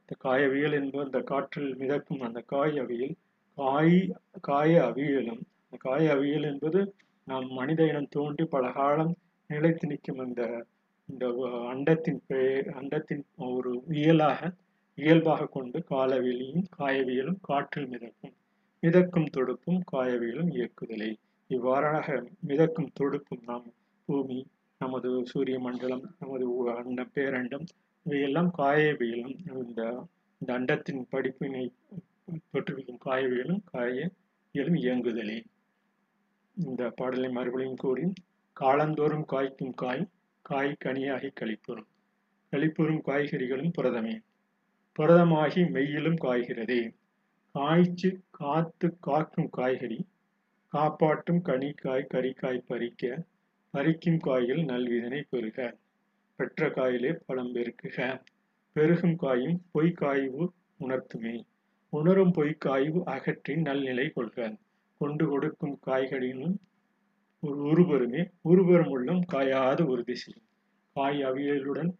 [0.02, 3.14] இந்த காயவியல் என்பது அந்த காற்றில் மிதக்கும் அந்த காயவியல்
[3.58, 3.96] காய்
[4.40, 6.80] காய அவியலும் இந்த காய அவியல் என்பது
[7.28, 9.12] நாம் மனித இனம் தோன்றி பல காலம்
[9.50, 10.42] நிலைத்து நிற்கும் இந்த
[11.08, 11.26] இந்த
[11.72, 14.50] அண்டத்தின் பெயர் அண்டத்தின் ஒரு இயலாக
[14.98, 18.34] இயல்பாக கொண்டு காலவெளியும் காயவியலும் காற்றில் மிதக்கும்.
[18.82, 21.10] மிதக்கும் தொடுப்பும் காயவியலும் இயக்குதலை.
[21.54, 22.06] இவ்வாறாக
[22.48, 23.66] மிதக்கும் தொடுப்பும் நாம்
[24.08, 24.38] பூமி
[24.80, 27.66] நமது சூரிய மண்டலம் நமது அண்ட பேரண்டம்
[28.06, 29.82] இவையெல்லாம் காயவியலும் இந்த
[30.40, 31.64] இந்த அண்டத்தின் படிப்பினை
[32.52, 34.10] தொற்றுவிக்கும் காயவியலும் காய
[34.54, 35.36] இயங்குதலே.
[36.56, 38.06] இந்த பாடலை மறுபடியும் கூறி
[38.56, 40.02] காலந்தோறும் காய்க்கும் காய்
[40.42, 41.88] காய் கனியாகி கழிப்புறும்
[42.52, 44.16] கழிப்புறும் காய்கறிகளும் புரதமே.
[44.98, 46.80] புரதமாகி மெய்யிலும் காய்கிறதே.
[47.54, 49.98] காய்ச்சி காத்து காக்கும் காய்கறி
[50.72, 53.24] காப்பாற்றும் கனிக்காய் கறிக்காய் பறிக்க
[53.74, 55.58] பறிக்கும் காயில் நல்விதனை பெறுக.
[56.38, 57.98] பெற்ற காயிலே பழம் பெருக்குக.
[58.76, 60.44] பெருகும் காயும் பொய்க்காய்வு
[60.80, 61.34] உணர்த்துமே.
[61.92, 64.38] உணரும் பொய்க்காய்வு அகற்றி நல்நிலை கொள்க.
[65.00, 66.56] கொண்டு கொடுக்கும் காய்கறிகளும்
[67.42, 70.48] ஒரு உருபெருமே உருபெரும் உள்ளம் காயாது உறுதி செய்யும்
[70.96, 71.92] காய் அவியலுடன்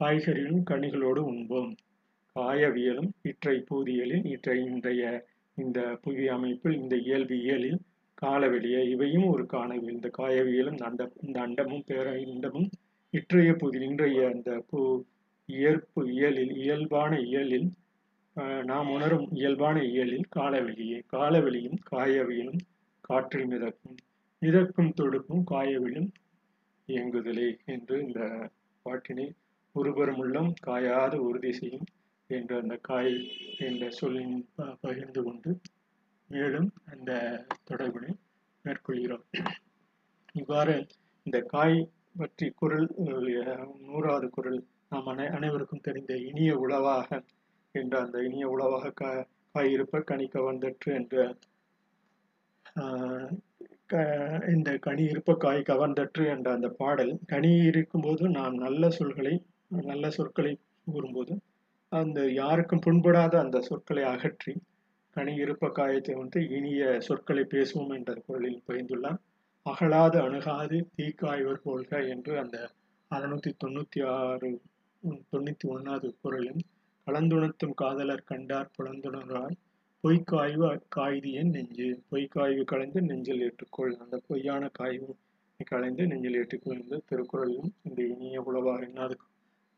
[0.00, 1.72] காய்கறிகளும் கனிகளோடு உண்போம்.
[2.36, 5.02] காயவியலும் இற்றை பூதியலில் இற்றை இன்றைய
[5.58, 7.80] இந்த புவி அமைப்பில் இந்த இயல்பு இயலில்
[8.22, 9.94] காலவெளியே இவையும் ஒரு காணவியல்.
[9.94, 12.68] இந்த காயவியலும் இந்த இந்த அண்டமும் பேர இண்டமும்
[13.14, 14.80] இற்றைய புதி இன்றைய அந்த பூ
[15.48, 17.68] இயற்பு இயலில் இயல்பான இயலில்
[18.64, 20.98] நாம் உணரும் இயல்பான இயலில் காலவெளியே.
[21.12, 22.62] காலவெளியும் காயவியலும்
[23.00, 23.96] காற்றில் மிதக்கும்.
[24.42, 26.10] மிதக்கும் தொடுப்பும் காயவிலும்
[26.88, 28.20] இயங்குதலே என்று இந்த
[28.86, 29.26] பாட்டினை
[29.74, 31.86] ஒருபெரும் காயாத உறுதி செய்யும்
[32.30, 33.14] என்ற அந்த காய்
[33.58, 34.34] என்ற சொல்லின்
[34.80, 35.50] பகிர்ந்து கொண்டு
[36.32, 37.10] மேலும் அந்த
[37.68, 38.12] தொடர்பினை
[38.64, 39.24] மேற்கொள்கிறோம்.
[40.34, 40.74] இவ்வாறு
[41.26, 41.78] இந்த காய்
[42.18, 42.88] பற்றி குரல்
[43.86, 47.08] நூறாவது குரல் நாம் அனை அனைவருக்கும் தெரிந்த இனிய உளவாக
[47.74, 49.10] என்ற அந்த இனிய உளவாக கா
[49.54, 51.16] காய் இருப்ப கனி கவர்ந்தற்று என்ற
[52.76, 53.30] ஆஹ்,
[53.86, 54.04] க-
[54.48, 59.34] இந்த கனி இருப்ப காய் கவர்ந்தற்று என்ற அந்த பாடல் கனி இருக்கும்போது நாம் நல்ல சொல்களை
[59.84, 60.52] நல்ல சொற்களை
[60.86, 61.34] கூறும்போது
[61.92, 64.54] அந்த யாருக்கும் புண்படாத அந்த சொற்களை அகற்றி
[65.16, 69.20] கனி இருப்ப காயத்தை வந்து இனிய சொற்களை பேசுவோம் என்ற குரலில் பகிர்ந்துள்ளார்
[69.66, 72.56] அகலாது அணுகாது தீக்காய்வர் போல்க என்று அந்த
[73.10, 74.50] அறுநூத்தி தொண்ணூத்தி ஆறு
[75.32, 76.62] தொண்ணூத்தி ஒன்னாவது குரலும்
[77.06, 79.58] கலந்துணர்த்தும் காதலர் கண்டார் புலந்துணராய்
[80.04, 85.10] பொய்க்காய்வு காய்தியன் நெஞ்சு பொய்க்காய்வு கலைந்து நெஞ்சில் ஏற்றுக்கொள் அந்த பொய்யான காய்வு
[85.60, 89.14] கலைந்து நெஞ்சில் ஏற்றுக்கொள் என்ற திருக்குறளிலும் இந்த இனிய உளவாக என்னாது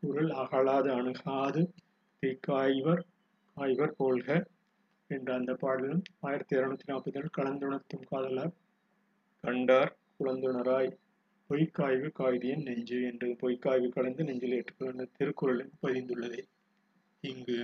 [0.02, 0.32] குரல்?
[0.34, 1.62] அகலாது அணுகாது
[2.22, 3.02] தீக்காய்வர்
[3.56, 4.28] காய்வர் போல்க
[5.10, 8.52] என்ற அந்த பாடலும் ஆயிரத்தி இருநூத்தி நாற்பத்தி ஏழு கலந்துணர்த்தும் காதலர்
[9.44, 9.92] கண்டார்.
[10.18, 10.90] குழந்துணராய்
[11.50, 16.40] பொய்க்காய்வு காய்தியன் நெஞ்சு என்று பொய்க்காய்வு கலந்து நெஞ்சில் ஏற்றுக்கொள்ள திருக்குறளில் பதிந்துள்ளது
[17.20, 17.58] இங்கு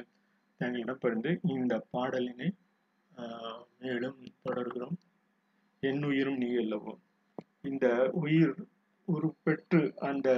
[0.60, 2.48] தங்களிடம் பகிர்ந்து இந்த பாடலினை
[3.78, 4.96] மேலும் தொடர்கிறோம்.
[5.82, 6.92] என் உயிரும் நீ அல்லவோ?
[7.68, 7.86] இந்த
[8.22, 8.54] உயிர்
[9.08, 10.28] உருப்பெற்று அந்த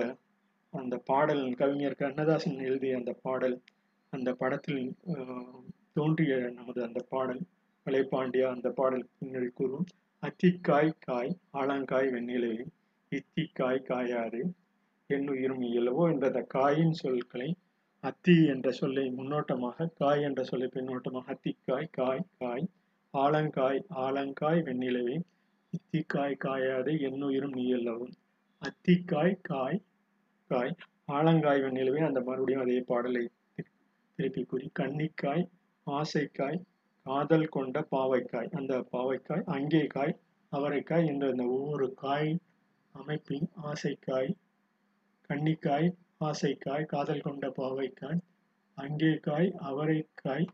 [0.72, 3.56] அந்த பாடல் கவிஞர் கண்ணதாசன் எழுதிய அந்த பாடல்
[4.12, 4.82] அந்த படத்தில்
[5.96, 7.42] தோன்றிய நமது அந்த பாடல்
[7.87, 9.87] கலைப்பாண்டியா அந்த பாடல் பின்னணி கூறும்
[10.22, 12.64] அத்திக்காய் காய் ஆலங்காய் வெண்ணிலவே
[13.12, 14.40] இத்திக்காய் காயாது
[15.11, 17.48] என் உயிரும் இயலவோ என்ற அந்த காயின் சொற்களை
[18.05, 22.64] அத்தி என்ற சொல்லை முன்னோட்டமாக காய் என்ற சொல்லை பின்னோட்டமாக அத்திக்காய் காய் காய்
[23.14, 25.16] ஆலங்காய் ஆலங்காய் வெண்ணிலவே
[25.72, 28.14] இத்திக்காய் காயாது என்னுயிரும் நீ அல்லவும்
[28.62, 29.78] அத்திக்காய் காய்
[30.50, 30.72] காய்
[31.11, 33.24] ஆலங்காய் வெண்ணிலவே அந்த மறுபடியும் அதே பாடலை
[34.18, 35.44] திருப்பி கூறி கன்னிக்காய்
[35.86, 36.58] ஆசைக்காய்
[37.06, 40.14] காதல் கொண்ட பாவைக்காய் அந்த பாவைக்காய் அங்கே காய்
[40.52, 42.30] அவரைக்காய் என்ற அந்த ஒவ்வொரு காய்
[42.94, 44.30] அமைப்பின் ஆசைக்காய்
[45.30, 45.88] கன்னிக்காய்
[46.20, 48.20] ஆசைக்காய் காதல் கொண்ட பாவைக்காய்
[48.78, 50.46] அங்கே காய் அவரைக்காய்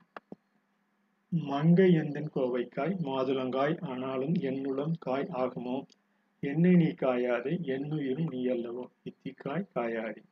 [1.33, 5.79] மங்கை எந்தன் கோவைக்காய் மாதுளங்காய் ஆனாலும் என்னுளம் காய் ஆகுமோ?
[6.43, 8.85] என்னை நீ காயாது என்னுயிரும் நீ அல்லவோ?
[9.05, 10.23] இத்திக்காய் காயாடி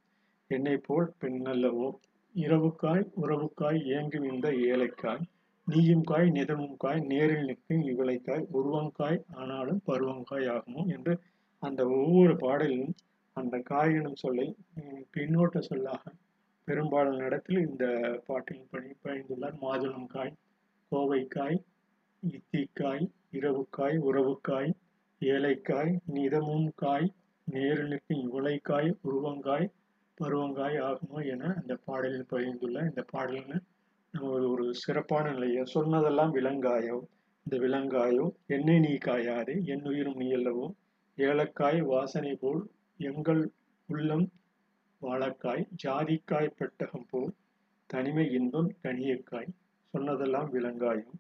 [0.51, 1.89] என்னை போல் பெண்ணல்லவோ?
[2.37, 5.25] இரவுக்காய் உறவுக்காய் ஏங்கும் இந்த ஏழைக்காய்
[5.67, 11.15] நீயும் காய் நிதமும் காய் நேரில் நிற்கும் இவளைக்காய் உருவங்காய் ஆனாலும் பருவங்காய் ஆகுமோ என்று
[11.63, 12.95] அந்த ஒவ்வொரு பாடலிலும்
[13.37, 14.47] அந்த காய் எனும் சொல்லை
[15.11, 16.13] பின்னோட்ட சொல்லாக
[16.69, 17.85] பெரும்பாலான இடத்தில் இந்த
[18.27, 20.33] பாட்டில் பணி பயந்துள்ளார் மாதுளம் காய்
[20.93, 21.59] கோவைக்காய்
[22.23, 24.71] இத்திக்காய் இரவுக்காய் உறவுக்காய்
[25.23, 27.09] ஏழைக்காய் நிதமும் காய்
[27.49, 29.67] நேரில் நிற்கும் இவளைக்காய் உருவங்காய்
[30.21, 33.61] பருவங்காய் ஆகுமோ என அந்த பாடலில் பகிர்ந்துள்ள இந்த பாடலில்
[34.15, 36.99] நம்ம ஒரு- சிறப்பான நிலையை சொன்னதெல்லாம் விலங்காயோ
[37.47, 40.67] இந்த விலங்காயோ என்னை நீ காயாதே என் உயிரும் நீ அல்லவோ
[41.19, 42.63] ஏலக்காய் வாசனை போல்
[43.01, 43.43] எங்கள்
[43.89, 44.27] உள்ளம்
[45.03, 47.31] வாழக்காய் ஜாதிக்காய் பெட்டகம் போல்
[47.91, 49.51] தனிமை இன்பம் கனியக்காய்
[49.95, 51.15] சொன்னதெல்லாம் விலங்காயும்.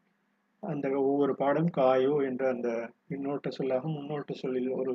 [0.63, 2.69] அந்த ஒவ்வொரு பாடம் காயோ என்ற அந்த
[3.09, 4.95] பின்னோட்ட சொல்லாக முன்னோட்ட சொல்லில் ஒரு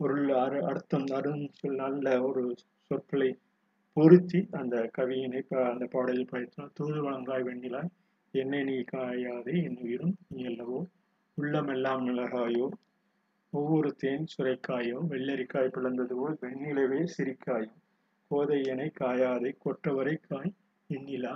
[0.00, 2.44] பொருள் அரு அர்த்தம் அருண் சொல் நல்ல ஒரு
[2.90, 3.30] சொற்களை
[3.96, 5.40] பொருத்தி அந்த கவியினை
[5.72, 7.90] அந்த பாடலில் பயிற்சினால் தூது வழங்காய் வெண்ணிலாய்
[8.34, 10.80] என்னை நீ காயாதே என் உயிரும் நீ அல்லவோ
[11.38, 12.66] உள்ளமெல்லாம் மிளகாயோ
[13.52, 14.98] ஒவ்வொரு தேன் சுரைக்காயோ?
[15.08, 17.72] வெள்ளரிக்காய் பிளந்தது போல் வெண்ணிலவே சிரிக்காயோ?
[18.30, 20.52] கோதையனை காயாதே கொற்றவரை காய்
[20.90, 21.32] வெண்ணிலா?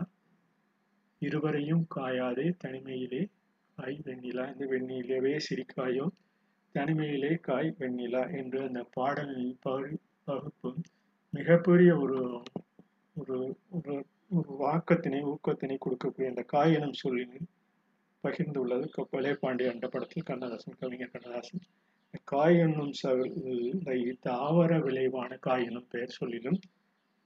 [1.23, 3.23] இருவரையும் காயாதே தனிமையிலே
[3.79, 4.45] காய் வெண்ணிலா?
[4.53, 6.07] இந்த வெண்ணிலவே சிரிக்காயோ?
[6.75, 8.23] தனிமையிலே காய் வெண்ணிலா?
[8.37, 10.81] என்று அந்த பாடலின் பகு பகுப்பும்
[11.35, 12.19] மிகப்பெரிய ஒரு
[13.17, 13.37] ஒரு
[13.77, 13.95] ஒரு
[14.31, 17.41] ஒரு வாக்கத்தினை ஊக்கத்தினை கொடுக்கக்கூடிய அந்த காய் எனும் சொல்லினை
[18.25, 18.85] பகிர்ந்துள்ளது.
[18.97, 21.63] கப்பலே பாண்டிய என்ற படத்தில் கண்ணதாசன் கவிஞர் கண்ணதாசன்.
[22.07, 26.59] இந்த காய் என்னும் சொல்லை தாவர விளைவான காய் எனும் பெயர் சொல்லிலும்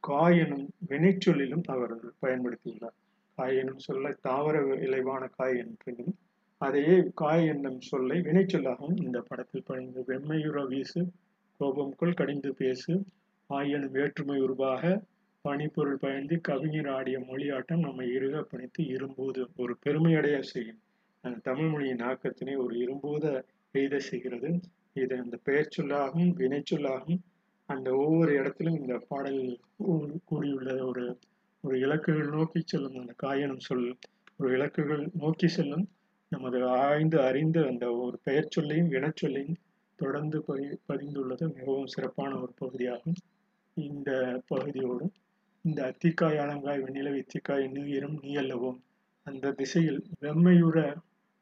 [0.04, 2.96] காய் எனும் வினைச்சொல்லிலும் அவர் பயன்படுத்தியுள்ளார்.
[3.38, 6.12] காய் எனும் சொல்ல தாவர விளைவான காய் என்றும்
[6.60, 11.02] அதையே காய் என்னும் சொல்லை வினைச்சொல்லாகவும் இந்த படத்தில் பயந்து வெம்மையுற வீசு
[11.60, 12.92] கோபம் கொள் கடிந்து பேசு
[13.50, 14.82] ஆயனும் வேற்றுமை உருவாக
[15.44, 20.80] பனிப்பொருள் பயந்து கவிஞர் ஆடிய மொழியாட்டம் நம்மை இருக பணித்து இரும்போது ஒரு பெருமையடைய செய்யும்.
[21.24, 23.24] அந்த தமிழ் மொழியின் ஆக்கத்தினை ஒரு இரும்போத
[23.74, 24.50] எய்த செய்கிறது.
[24.94, 27.22] இது அந்த பெயர் சொல்லாகவும் வினைச்சொல்லாகவும்
[27.68, 29.40] அந்த ஒவ்வொரு இடத்திலும் இந்த பாடல்
[30.24, 31.04] கூறியுள்ள ஒரு
[31.64, 33.86] ஒரு இலக்குகள் நோக்கி செல்லும் அந்த காயனம் சொல்
[34.38, 35.86] ஒரு இலக்குகள் நோக்கி செல்லும்.
[36.32, 39.58] நமது ஆய்ந்து அறிந்து அந்த ஒரு பெயர் சொல்லையும் வினைச்சொல்லையும்
[39.98, 41.44] தொடர்ந்து பதி பதிந்துள்ளது.
[41.56, 43.18] மிகவும் சிறப்பான ஒரு பகுதியாகும்.
[43.80, 44.10] இந்த
[44.46, 45.06] பகுதியோடு
[45.64, 48.78] இந்த அத்திக்காய் ஆலங்காய் வெண்ணிலவு இத்திக்காய் நீரும் நீ அல்லவோம்
[49.26, 50.78] அந்த திசையில் வெம்மையுற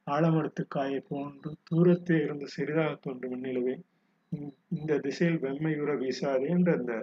[0.07, 3.75] ஆலமரத்து காயை போன்று தூரத்தே இருந்து சிறிதாக தோன்றும் வெண்ணிலவே.
[4.69, 6.95] இந்த- திசையில் வெம்மையுற வீசாதே என்ற அந்த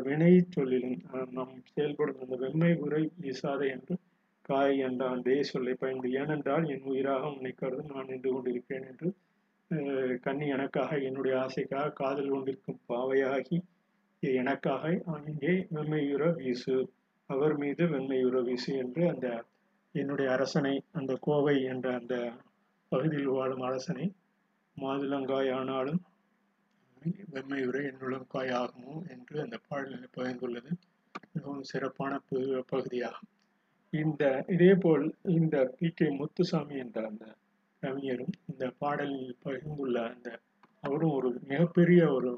[0.00, 0.98] வினை சொல்லிலும்
[1.30, 3.94] நாம் செயல்படும் அந்த வெம்மை உரை வீசாதே என்று
[4.42, 9.08] காய் என்ற அந்த சொல்லை பயந்து ஏனென்றால் என் உயிராக உன்னை கருது நான் நின்று கொண்டிருக்கிறேன் என்று
[10.20, 13.58] கண்ணி எனக்காக என்னுடைய ஆசைக்காக காதல் கொண்டிருக்கும் பாவையாகி
[14.22, 16.74] எனக்காக அங்கே வெண்மையுற வீசு.
[17.30, 19.26] அவர் மீது வெண்மையுற வீசு என்று அந்த
[19.94, 22.14] என்னுடைய அரசனை அந்த கோவை என்ற அந்த
[22.92, 24.06] பகுதியில் வாழும் அரசனை
[24.76, 26.00] மாதுளங்காய் ஆனாலும்
[27.34, 30.70] வெம்மையுரை என்னுளங்காய் ஆகுமோ என்று அந்த பாடலில் பகிர்ந்துள்ளது
[31.32, 32.12] மிகவும் சிறப்பான
[32.70, 33.30] பகுதியாகும்.
[33.92, 35.06] இந்த இதே போல்
[35.36, 35.88] இந்த பி.
[35.90, 36.08] கே.
[36.10, 37.24] முத்துசாமி என்ற அந்த
[37.82, 40.28] கவிஞரும் இந்த பாடலில் பகிர்ந்துள்ள அந்த
[40.84, 42.30] அவரும் ஒரு மிகப்பெரிய ஒரு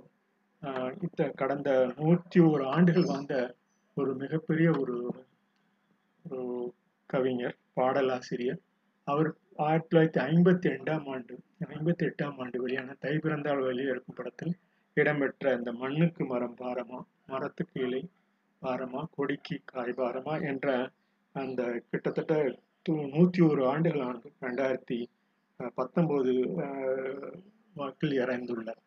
[1.00, 3.36] இத்த கடந்த நூற்றி ஒரு ஆண்டுகள் வாழ்ந்த
[3.96, 4.96] ஒரு மிகப்பெரிய ஒரு
[6.24, 6.74] ஒரு
[7.06, 8.60] கவிஞர் பாடலாசிரியர்.
[9.04, 11.34] அவர் ஆயிரத்தி தொள்ளாயிரத்தி ஐம்பத்தி ரெண்டாம் ஆண்டு
[11.68, 14.54] ஐம்பத்தி எட்டாம் ஆண்டு வெளியான தை பிறந்தால் வெளியிருக்கும் படத்தில்
[14.94, 18.02] இடம்பெற்ற அந்த மண்ணுக்கு மரம் பாரமா மரத்துக்கு இலை
[18.62, 20.90] பாரமா கொடிக்கு காய் பாரமா என்ற
[21.34, 22.34] அந்த கிட்டத்தட்ட
[22.86, 24.98] து- நூத்தி ஒரு ஆண்டுகள் ஆண்டு ரெண்டாயிரத்தி
[25.74, 26.32] பத்தொன்பது
[27.74, 28.82] வாக்கில் இறந்துள்ளார்.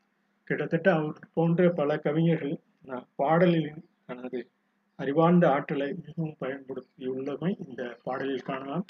[0.48, 2.56] கிட்டத்தட்ட அவர் போன்ற பல கவிஞர்கள்
[3.16, 3.72] பாடலில்
[4.06, 4.40] தனது
[5.00, 8.86] அறிவார்ந்த ஆற்றலை மிகவும் பயன்படுத்தியுள்ளமை இந்த பாடலில் காணலாம்.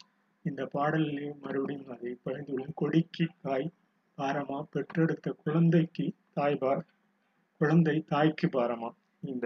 [0.45, 3.67] இந்த பாடலில் மறுபடியும் அதை பகிர்ந்துள்ள கொடிக்கு காய்
[4.17, 6.83] பாரமா பெற்றெடுத்த குழந்தைக்கு தாய் பார்
[7.61, 8.89] குழந்தை தாய்க்கு பாரமா.
[9.23, 9.45] இந்த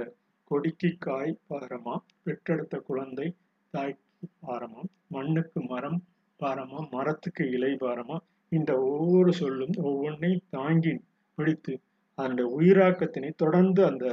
[0.52, 3.28] கொடிக்கு காய் பாரமா பெற்றெடுத்த குழந்தை
[3.74, 6.00] தாய்க்கு பாரமா மண்ணுக்கு மரம்
[6.40, 8.18] பாரமா மரத்துக்கு இலை பாரமா
[8.52, 10.94] இந்த ஒவ்வொரு சொல்லும் ஒவ்வொன்றையும் தாங்கி
[11.38, 11.74] பிடித்து
[12.20, 14.06] அந்த உயிராக்கத்தினை தொடர்ந்து அந்த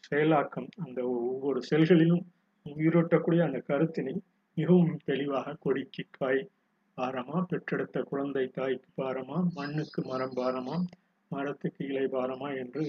[0.00, 2.24] செயலாக்கம் அந்த ஒவ்வொரு செல்களிலும்
[2.66, 4.14] உயிரோட்டக்கூடிய அந்த கருத்தினை
[4.56, 6.42] மிகவும் தெளிவாக கொடிக்கு காய்
[6.98, 10.76] பாரமா பெற்றெடுத்த குழந்தை தாய்க்கு பாரமா மண்ணுக்கு மரம் பாரமா
[11.30, 12.84] மரத்துக்கு இலை பாரமா என்று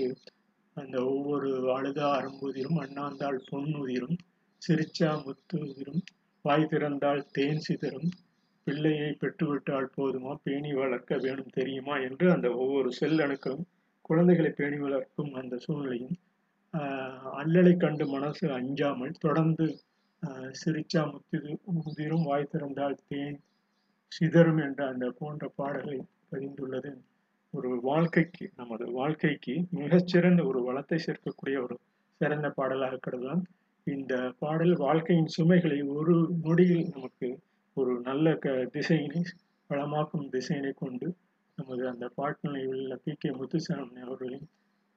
[0.77, 4.17] அந்த ஒவ்வொரு அழுதா அரும்புதிரும் அண்ணாந்தாள் பொன்னுதிரும்
[4.61, 6.03] சிரிச்சா முத்துதிரும்
[6.45, 8.11] வாய் திறந்தால் தேன் சிதறும்
[8.67, 13.65] பிள்ளையை பெற்றுவிட்டால் போதுமா பேணி வளர்க்க வேணும் தெரியுமா என்று அந்த ஒவ்வொரு செல் அணுக்களும்
[14.05, 16.15] குழந்தைகளை பேணி வளர்க்கும் அந்த சூழ்நிலையும்
[16.73, 19.65] ஆஹ் அல்லலை கண்டு மனசு அஞ்சாமல் தொடர்ந்து
[20.23, 21.39] ஆஹ் சிரிச்சா முத்து
[21.77, 23.37] முதிரும் வாய் திறந்தால் தேன்
[24.11, 25.99] சிதறும் என்ற அந்த போன்ற பாடல்களை
[26.31, 26.91] பதிந்துள்ளது.
[27.53, 31.75] ஒரு வாழ்க்கைக்கு நமது வாழ்க்கைக்கு மிகச்சிறந்த ஒரு வளத்தை சேர்க்கக்கூடிய ஒரு
[32.21, 33.43] சிறந்த பாடலாக கருதலாம்.
[33.87, 37.27] இந்த பாடல் வாழ்க்கையின் சுமைகளை ஒரு நொடியில் நமக்கு
[37.77, 39.21] ஒரு நல்ல க திசையினை
[39.69, 41.07] வளமாக்கும் திசையினை கொண்டு
[41.57, 44.47] நமது அந்த பாட்டினை உள்ள பி கே முத்துசாமி அவர்களின்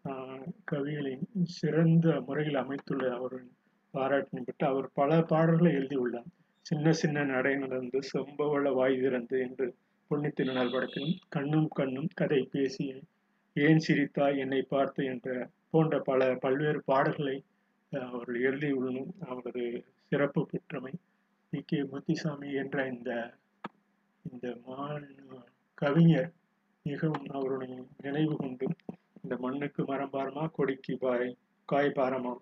[0.05, 3.51] கவிகளை கவிகளின் சிறந்த முறையில் அமைத்துள்ள அவரின்
[3.95, 6.29] பாராட்டினை பெற்று அவர் பல பாடல்களை எழுதியுள்ளார்.
[6.67, 9.67] சின்ன சின்ன நடை நடந்து செம்பவள வாய் திறந்து என்று
[10.11, 12.87] பொன்னித்திருநாள் படத்திலும் கண்ணும் கண்ணும் கதை பேசி
[13.57, 15.29] ஏன் சிரித்தாய் என்னை பார்த்து என்ற
[15.71, 17.37] போன்ற பல பல்வேறு பாடல்களை
[17.93, 19.65] அவர் அவர்கள் எழுதியுள்ளனும் அவரது
[20.13, 20.93] சிறப்பு பெற்றமை
[21.53, 23.11] பி கே முத்துசாமி என்ற இந்த
[24.25, 25.07] இந்த மான்
[25.79, 26.31] கவிஞர்
[26.89, 27.75] மிகவும் அவருடைய
[28.05, 28.67] நினைவு கொண்டு
[29.23, 31.29] இந்த மண்ணுக்கு மரம் பாரமா கொடிக்கு பாய்
[31.69, 32.33] காய் பாரமா?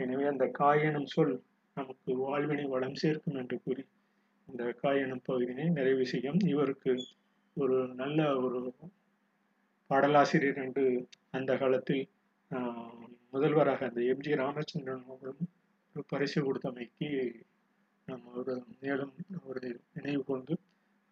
[0.00, 1.34] எனவே அந்த காய் எனும் சொல்
[1.76, 3.84] நமக்கு வாழ்வினை வளம் சேர்க்கும் என்று கூறி
[4.48, 6.40] இந்த காய் எனும் பகுதியினை நிறைவு செய்யும்.
[6.52, 6.92] இவருக்கு
[7.56, 8.60] ஒரு நல்ல ஒரு
[9.90, 10.84] பாடலாசிரியர் என்று
[11.30, 12.02] அந்த காலத்தில்
[12.50, 15.50] ஆஹ், முதல்வராக அந்த எம்ஜி ராமச்சந்திரன் அவர்களும்
[15.96, 17.08] ஒரு பரிசு கொடுத்தமைக்கு
[18.08, 19.12] நாம் ஒரு மேலும்
[19.46, 19.62] ஒரு
[19.94, 20.54] நினைவு கொண்டு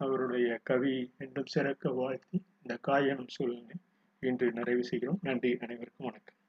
[0.01, 3.77] அவருடைய கவி என்றும் சிறக்க வாழ்த்தி இந்த காய் சூழ்நிலை
[4.21, 5.19] இன்று நிறைவு செய்கிறோம்.
[5.23, 5.57] நன்றி.
[5.61, 6.40] அனைவருக்கும் வணக்கம்.